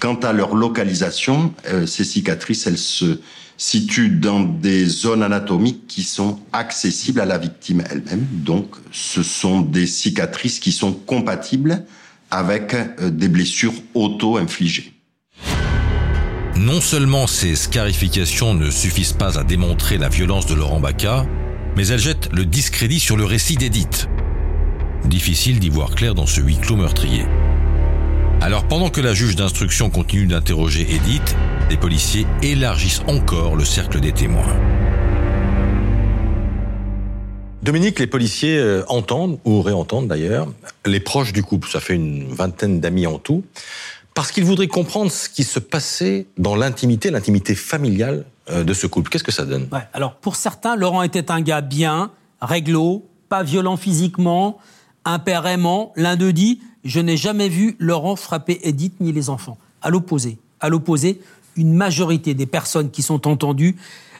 Quant 0.00 0.16
à 0.16 0.32
leur 0.32 0.56
localisation, 0.56 1.54
euh, 1.68 1.86
ces 1.86 2.04
cicatrices, 2.04 2.66
elles 2.66 2.78
se 2.78 3.20
situent 3.58 4.10
dans 4.10 4.40
des 4.40 4.86
zones 4.86 5.22
anatomiques 5.22 5.86
qui 5.86 6.02
sont 6.02 6.40
accessibles 6.52 7.20
à 7.20 7.26
la 7.26 7.38
victime 7.38 7.84
elle-même. 7.88 8.26
Donc, 8.32 8.74
ce 8.90 9.22
sont 9.22 9.60
des 9.60 9.86
cicatrices 9.86 10.58
qui 10.58 10.72
sont 10.72 10.92
compatibles 10.92 11.84
avec 12.30 12.74
euh, 12.74 13.10
des 13.10 13.28
blessures 13.28 13.74
auto-infligées. 13.94 14.92
Non 16.62 16.80
seulement 16.80 17.26
ces 17.26 17.56
scarifications 17.56 18.54
ne 18.54 18.70
suffisent 18.70 19.14
pas 19.14 19.36
à 19.36 19.42
démontrer 19.42 19.98
la 19.98 20.08
violence 20.08 20.46
de 20.46 20.54
Laurent 20.54 20.78
Baca, 20.78 21.26
mais 21.74 21.88
elles 21.88 21.98
jettent 21.98 22.28
le 22.32 22.44
discrédit 22.44 23.00
sur 23.00 23.16
le 23.16 23.24
récit 23.24 23.56
d'Edith. 23.56 24.08
Difficile 25.04 25.58
d'y 25.58 25.70
voir 25.70 25.90
clair 25.96 26.14
dans 26.14 26.26
ce 26.26 26.40
huis 26.40 26.58
clos 26.58 26.76
meurtrier. 26.76 27.24
Alors 28.40 28.62
pendant 28.68 28.90
que 28.90 29.00
la 29.00 29.12
juge 29.12 29.34
d'instruction 29.34 29.90
continue 29.90 30.28
d'interroger 30.28 30.82
Edith, 30.82 31.34
les 31.68 31.76
policiers 31.76 32.28
élargissent 32.42 33.02
encore 33.08 33.56
le 33.56 33.64
cercle 33.64 33.98
des 33.98 34.12
témoins. 34.12 34.56
Dominique, 37.64 37.98
les 37.98 38.06
policiers 38.06 38.58
euh, 38.58 38.84
entendent, 38.86 39.40
ou 39.44 39.62
réentendent 39.62 40.06
d'ailleurs, 40.06 40.46
les 40.86 41.00
proches 41.00 41.32
du 41.32 41.42
couple. 41.42 41.68
Ça 41.68 41.80
fait 41.80 41.94
une 41.94 42.32
vingtaine 42.32 42.78
d'amis 42.78 43.08
en 43.08 43.18
tout. 43.18 43.42
Parce 44.14 44.30
qu'ils 44.30 44.44
voudraient 44.44 44.68
comprendre 44.68 45.10
ce 45.10 45.28
qui 45.28 45.44
se 45.44 45.58
passait 45.58 46.26
dans 46.36 46.54
l'intimité, 46.54 47.10
l'intimité 47.10 47.54
familiale 47.54 48.24
euh, 48.50 48.64
de 48.64 48.74
ce 48.74 48.86
couple. 48.86 49.10
Qu'est-ce 49.10 49.24
que 49.24 49.32
ça 49.32 49.44
donne? 49.44 49.68
Alors, 49.92 50.16
pour 50.16 50.36
certains, 50.36 50.76
Laurent 50.76 51.02
était 51.02 51.30
un 51.30 51.40
gars 51.40 51.60
bien, 51.62 52.10
réglo, 52.40 53.06
pas 53.28 53.42
violent 53.42 53.76
physiquement, 53.76 54.58
un 55.04 55.18
père 55.18 55.46
aimant. 55.46 55.92
L'un 55.96 56.16
d'eux 56.16 56.32
dit 56.32 56.60
Je 56.84 57.00
n'ai 57.00 57.16
jamais 57.16 57.48
vu 57.48 57.76
Laurent 57.78 58.16
frapper 58.16 58.60
Edith 58.64 58.94
ni 59.00 59.12
les 59.12 59.30
enfants. 59.30 59.56
À 59.80 59.90
l'opposé, 59.90 60.38
à 60.60 60.68
l'opposé, 60.68 61.20
une 61.56 61.72
majorité 61.72 62.34
des 62.34 62.46
personnes 62.46 62.90
qui 62.90 63.02
sont 63.02 63.26
entendues 63.26 63.76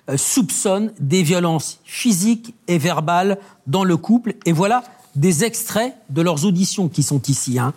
euh, 0.09 0.17
soupçonnent 0.17 0.93
des 1.01 1.23
violences 1.23 1.81
physiques 1.85 2.55
et 2.67 2.79
verbales 2.79 3.39
dans 3.67 3.85
le 3.85 3.97
couple. 3.97 4.35
Et 4.47 4.53
voilà 4.53 4.85
des 5.15 5.45
extraits 5.45 5.95
de 6.09 6.23
leurs 6.23 6.47
auditions 6.47 6.89
qui 6.89 7.03
sont 7.03 7.21
ici. 7.29 7.59
Hein. 7.59 7.75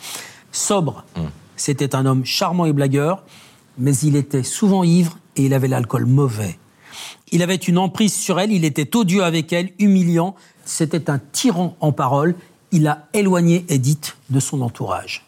Sobre, 0.51 1.03
hum. 1.17 1.29
C'était 1.55 1.95
un 1.95 2.05
homme 2.05 2.25
charmant 2.25 2.65
et 2.65 2.73
blagueur, 2.73 3.23
mais 3.77 3.95
il 3.97 4.15
était 4.15 4.43
souvent 4.43 4.83
ivre 4.83 5.17
et 5.35 5.45
il 5.45 5.53
avait 5.53 5.67
l'alcool 5.67 6.05
mauvais. 6.05 6.57
Il 7.31 7.41
avait 7.41 7.55
une 7.55 7.77
emprise 7.77 8.13
sur 8.13 8.39
elle, 8.39 8.51
il 8.51 8.65
était 8.65 8.95
odieux 8.95 9.23
avec 9.23 9.51
elle, 9.51 9.71
humiliant. 9.79 10.35
C'était 10.63 11.09
un 11.09 11.19
tyran 11.19 11.75
en 11.79 11.91
parole. 11.91 12.35
Il 12.71 12.87
a 12.87 13.07
éloigné 13.13 13.65
Edith 13.69 14.15
de 14.29 14.39
son 14.39 14.61
entourage. 14.61 15.25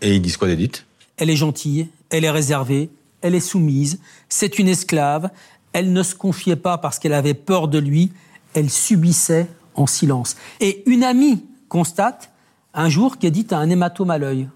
Et 0.00 0.14
ils 0.14 0.22
disent 0.22 0.36
quoi 0.36 0.48
d'Edith 0.48 0.86
Elle 1.16 1.30
est 1.30 1.36
gentille, 1.36 1.88
elle 2.08 2.24
est 2.24 2.30
réservée, 2.30 2.90
elle 3.20 3.34
est 3.34 3.40
soumise, 3.40 4.00
c'est 4.28 4.58
une 4.58 4.68
esclave. 4.68 5.30
Elle 5.72 5.92
ne 5.92 6.02
se 6.02 6.14
confiait 6.14 6.56
pas 6.56 6.78
parce 6.78 6.98
qu'elle 6.98 7.12
avait 7.12 7.34
peur 7.34 7.68
de 7.68 7.78
lui, 7.78 8.12
elle 8.54 8.70
subissait 8.70 9.46
en 9.74 9.86
silence. 9.86 10.36
Et 10.60 10.82
une 10.86 11.04
amie 11.04 11.44
constate 11.68 12.30
un 12.74 12.88
jour 12.88 13.18
qu'Edith 13.18 13.52
a 13.52 13.58
un 13.58 13.70
hématome 13.70 14.10
à 14.10 14.18
l'œil. 14.18 14.48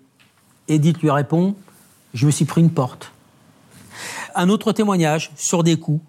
Edith 0.69 1.01
lui 1.01 1.11
répond 1.11 1.55
Je 2.15 2.27
me 2.27 2.31
suis 2.31 2.45
pris 2.45 2.61
une 2.61 2.71
porte. 2.71 3.13
Un 4.35 4.49
autre 4.49 4.73
témoignage 4.73 5.31
sur 5.37 5.63
des 5.63 5.77
coups. 5.77 6.01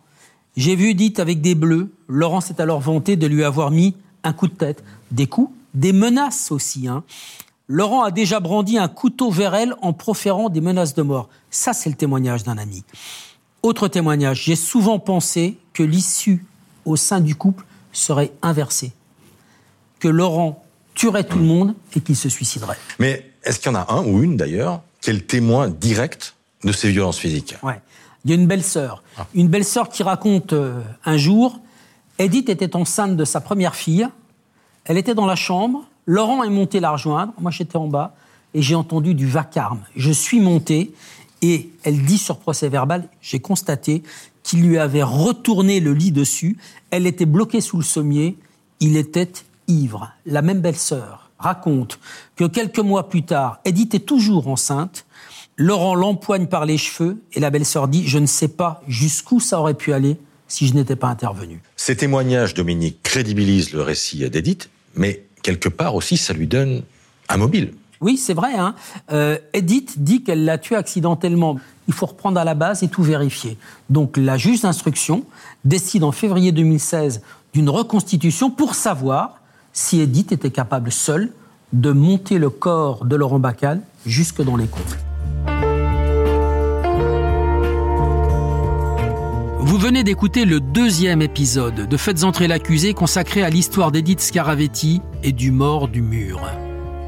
J'ai 0.58 0.76
vu 0.76 0.90
Edith 0.90 1.20
avec 1.20 1.42
des 1.42 1.56
bleus. 1.56 1.92
Laurent 2.08 2.42
s'est 2.42 2.62
alors 2.62 2.80
vanté 2.80 3.18
de 3.18 3.28
lui 3.28 3.44
avoir 3.44 3.72
mis 3.72 3.96
un 4.24 4.34
coup 4.34 4.48
de 4.48 4.54
tête. 4.54 4.84
Des 5.12 5.28
coups, 5.28 5.52
des 5.74 5.94
menaces 5.94 6.52
aussi. 6.52 6.88
Hein. 6.88 7.04
Laurent 7.68 8.04
a 8.04 8.12
déjà 8.12 8.40
brandi 8.40 8.78
un 8.78 8.88
couteau 8.88 9.32
vers 9.32 9.56
elle 9.56 9.76
en 9.82 9.94
proférant 9.94 10.50
des 10.50 10.62
menaces 10.62 10.94
de 10.94 11.02
mort. 11.02 11.30
Ça, 11.50 11.74
c'est 11.74 11.90
le 11.90 11.96
témoignage 11.96 12.44
d'un 12.44 12.58
ami. 12.58 12.84
Autre 13.64 13.88
témoignage, 13.88 14.44
j'ai 14.44 14.56
souvent 14.56 15.00
pensé 15.00 15.58
que 15.74 15.84
l'issue 15.84 16.46
au 16.86 16.96
sein 16.96 17.20
du 17.20 17.36
couple 17.36 17.66
serait 17.92 18.32
inversée. 18.42 18.94
Que 20.00 20.08
Laurent 20.08 20.65
tuerait 20.96 21.26
tout 21.26 21.38
le 21.38 21.46
monde 21.46 21.76
et 21.96 22.02
qu'il 22.02 22.16
se 22.16 22.30
suiciderait. 22.30 22.78
Mais 23.00 23.32
est-ce 23.44 23.60
qu'il 23.60 23.72
y 23.72 23.76
en 23.76 23.80
a 23.80 23.94
un 23.94 24.04
ou 24.06 24.24
une 24.24 24.38
d'ailleurs 24.38 24.82
qui 25.02 25.12
est 25.12 25.14
le 25.14 25.22
témoin 25.22 25.70
direct 25.70 26.36
de 26.64 26.72
ces 26.72 26.90
violences 26.90 27.20
physiques? 27.20 27.56
Ouais. 27.62 27.80
Il 28.24 28.32
y 28.32 28.34
a 28.34 28.38
une 28.38 28.48
belle-sœur. 28.48 29.04
Ah. 29.18 29.28
Une 29.36 29.50
belle-sœur 29.50 29.90
qui 29.90 30.02
raconte 30.02 30.54
euh, 30.54 30.82
un 31.06 31.18
jour, 31.18 31.60
Edith 32.18 32.50
était 32.50 32.76
enceinte 32.76 33.16
de 33.16 33.24
sa 33.24 33.40
première 33.40 33.76
fille. 33.76 34.08
Elle 34.86 34.98
était 34.98 35.14
dans 35.14 35.28
la 35.28 35.36
chambre. 35.36 35.86
Laurent 36.08 36.44
est 36.44 36.50
monté 36.50 36.80
la 36.80 36.92
rejoindre. 36.92 37.34
Moi, 37.40 37.52
j'étais 37.52 37.78
en 37.78 37.88
bas. 37.88 38.16
Et 38.56 38.62
j'ai 38.62 38.74
entendu 38.74 39.14
du 39.14 39.28
vacarme. 39.28 39.82
Je 39.96 40.12
suis 40.12 40.40
monté. 40.40 40.94
Et 41.42 41.70
elle 41.84 42.04
dit 42.04 42.18
sur 42.18 42.38
procès 42.38 42.70
verbal, 42.70 43.08
j'ai 43.22 43.40
constaté 43.40 44.02
qu'il 44.42 44.64
lui 44.64 44.80
avait 44.80 45.04
retourné 45.04 45.80
le 45.80 45.94
lit 45.94 46.12
dessus. 46.12 46.58
Elle 46.90 47.06
était 47.06 47.26
bloquée 47.26 47.62
sous 47.62 47.78
le 47.78 47.84
sommier. 47.84 48.38
Il 48.80 48.98
était 48.98 49.32
ivre. 49.68 50.12
La 50.26 50.42
même 50.42 50.62
belle-sœur 50.62 51.30
raconte 51.40 52.00
que 52.36 52.46
quelques 52.46 52.80
mois 52.80 53.10
plus 53.10 53.24
tard, 53.24 53.60
Edith 53.66 53.96
est 53.96 54.06
toujours 54.06 54.48
enceinte. 54.48 55.06
Laurent 55.58 55.96
l'empoigne 55.96 56.48
par 56.48 56.66
les 56.66 56.78
cheveux 56.78 57.22
et 57.34 57.40
la 57.40 57.50
belle-sœur 57.50 57.88
dit 57.88 58.08
Je 58.08 58.18
ne 58.18 58.26
sais 58.26 58.50
pas 58.50 58.82
jusqu'où 58.88 59.40
ça 59.40 59.60
aurait 59.60 59.74
pu 59.74 59.94
aller 59.94 60.18
si 60.48 60.68
je 60.68 60.74
n'étais 60.74 60.96
pas 60.96 61.08
intervenu. 61.08 61.62
Ces 61.76 61.96
témoignages, 61.96 62.54
Dominique, 62.54 63.02
crédibilisent 63.04 63.74
le 63.74 63.82
récit 63.82 64.30
d'Edith, 64.30 64.70
mais 64.96 65.26
quelque 65.42 65.70
part 65.70 65.96
aussi, 65.96 66.18
ça 66.18 66.34
lui 66.34 66.48
donne 66.48 66.84
un 67.30 67.38
mobile. 67.38 67.74
Oui, 68.02 68.18
c'est 68.18 68.34
vrai. 68.34 68.56
Hein. 68.56 68.76
Euh, 69.12 69.38
Edith 69.54 70.04
dit 70.04 70.24
qu'elle 70.24 70.46
l'a 70.46 70.58
tué 70.58 70.76
accidentellement. 70.76 71.58
Il 71.88 71.94
faut 71.94 72.06
reprendre 72.06 72.40
à 72.40 72.44
la 72.44 72.54
base 72.54 72.84
et 72.84 72.88
tout 72.88 73.04
vérifier. 73.04 73.58
Donc 73.90 74.18
la 74.18 74.38
juge 74.38 74.62
d'instruction 74.62 75.24
décide 75.64 76.04
en 76.04 76.12
février 76.12 76.52
2016 76.52 77.22
d'une 77.54 77.70
reconstitution 77.70 78.52
pour 78.52 78.76
savoir 78.76 79.40
si 79.76 80.00
Edith 80.00 80.32
était 80.32 80.52
capable 80.52 80.92
seule 80.92 81.32
de 81.74 81.92
monter 81.92 82.40
le 82.40 82.50
corps 82.50 83.06
de 83.06 83.16
Laurent 83.16 83.40
Bacal 83.40 83.82
jusque 84.06 84.42
dans 84.42 84.56
les 84.56 84.68
combles. 84.68 84.98
Vous 89.60 89.78
venez 89.78 90.04
d'écouter 90.04 90.46
le 90.46 90.62
deuxième 90.62 91.22
épisode 91.22 91.90
de 91.90 91.98
Faites 91.98 92.24
entrer 92.24 92.48
l'accusé 92.48 92.94
consacré 92.94 93.44
à 93.44 93.50
l'histoire 93.50 93.92
d'Edith 93.92 94.22
Scaravetti 94.22 95.02
et 95.24 95.34
du 95.34 95.52
mort 95.52 95.90
du 95.90 96.02
mur. 96.02 96.40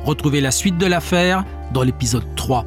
Retrouvez 0.04 0.42
la 0.42 0.52
suite 0.52 0.78
de 0.78 0.86
l'affaire 0.86 1.46
dans 1.74 1.84
l'épisode 1.84 2.26
3. 2.36 2.66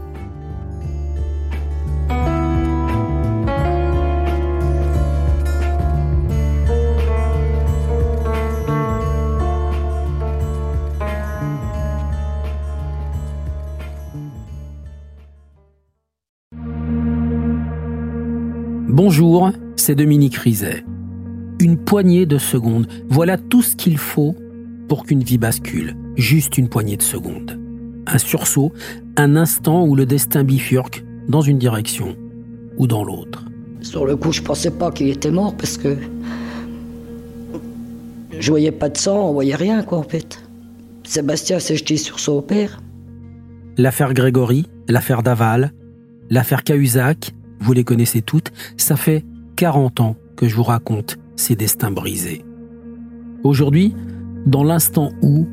Bonjour, 18.93 19.53
c'est 19.77 19.95
Dominique 19.95 20.35
Rizet. 20.35 20.85
Une 21.61 21.77
poignée 21.77 22.27
de 22.27 22.39
secondes, 22.39 22.89
voilà 23.09 23.39
tout 23.39 23.63
ce 23.63 23.77
qu'il 23.77 23.99
faut 23.99 24.35
pour 24.89 25.05
qu'une 25.05 25.23
vie 25.23 25.39
bascule. 25.39 25.95
Juste 26.17 26.59
une 26.59 26.69
poignée 26.69 26.97
de 26.97 27.03
secondes. 27.03 27.57
Un 28.09 28.19
sursaut, 28.19 28.73
un 29.17 29.37
instant 29.37 29.87
où 29.87 29.95
le 29.95 30.07
destin 30.07 30.43
bifurque 30.43 31.05
dans 31.29 31.41
une 31.41 31.57
direction 31.59 32.17
ou 32.79 32.89
dans 32.89 33.05
l'autre. 33.05 33.45
Sur 33.81 34.07
le 34.07 34.17
coup, 34.17 34.33
je 34.33 34.43
pensais 34.43 34.73
pas 34.73 34.91
qu'il 34.91 35.09
était 35.09 35.31
mort 35.31 35.57
parce 35.57 35.79
que 35.79 35.97
je 38.37 38.51
voyais 38.51 38.73
pas 38.73 38.89
de 38.89 38.97
sang, 38.97 39.29
on 39.29 39.33
voyait 39.33 39.55
rien 39.55 39.85
quoi 39.85 39.99
en 39.99 40.03
fait. 40.03 40.43
Sébastien 41.05 41.61
s'est 41.61 41.77
jeté 41.77 41.97
sur 41.97 42.19
son 42.19 42.43
père. 42.43 42.83
L'affaire 43.79 44.15
Grégory, 44.15 44.67
l'affaire 44.89 45.23
Daval, 45.23 45.71
L'affaire 46.33 46.63
Cahuzac, 46.63 47.33
vous 47.61 47.73
les 47.73 47.85
connaissez 47.85 48.23
toutes, 48.23 48.53
ça 48.77 48.97
fait 48.97 49.25
40 49.57 50.01
ans 50.01 50.17
que 50.37 50.49
je 50.49 50.57
vous 50.57 50.63
raconte 50.63 51.19
ces 51.37 51.57
destins 51.57 51.91
brisés. 51.91 52.45
Aujourd'hui, 53.45 53.95
dans 54.47 54.65
l'instant 54.65 55.13
où, 55.23 55.47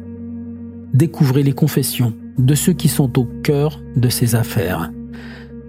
découvrez 0.93 1.43
les 1.43 1.53
confessions 1.53 2.13
de 2.37 2.55
ceux 2.55 2.73
qui 2.73 2.87
sont 2.87 3.19
au 3.19 3.25
cœur 3.43 3.81
de 3.95 4.09
ces 4.09 4.35
affaires. 4.35 4.91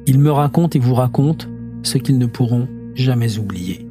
Ils 0.06 0.18
me 0.18 0.30
racontent 0.30 0.78
et 0.78 0.82
vous 0.82 0.94
racontent 0.94 1.46
ce 1.82 1.98
qu'ils 1.98 2.18
ne 2.18 2.26
pourront 2.26 2.68
jamais 2.94 3.38
oublier. 3.38 3.86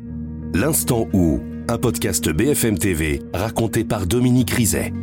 L'instant 0.53 1.07
où, 1.13 1.39
un 1.67 1.77
podcast 1.77 2.29
BFM 2.29 2.77
TV 2.77 3.21
raconté 3.33 3.83
par 3.83 4.07
Dominique 4.07 4.51
Rizet. 4.51 4.93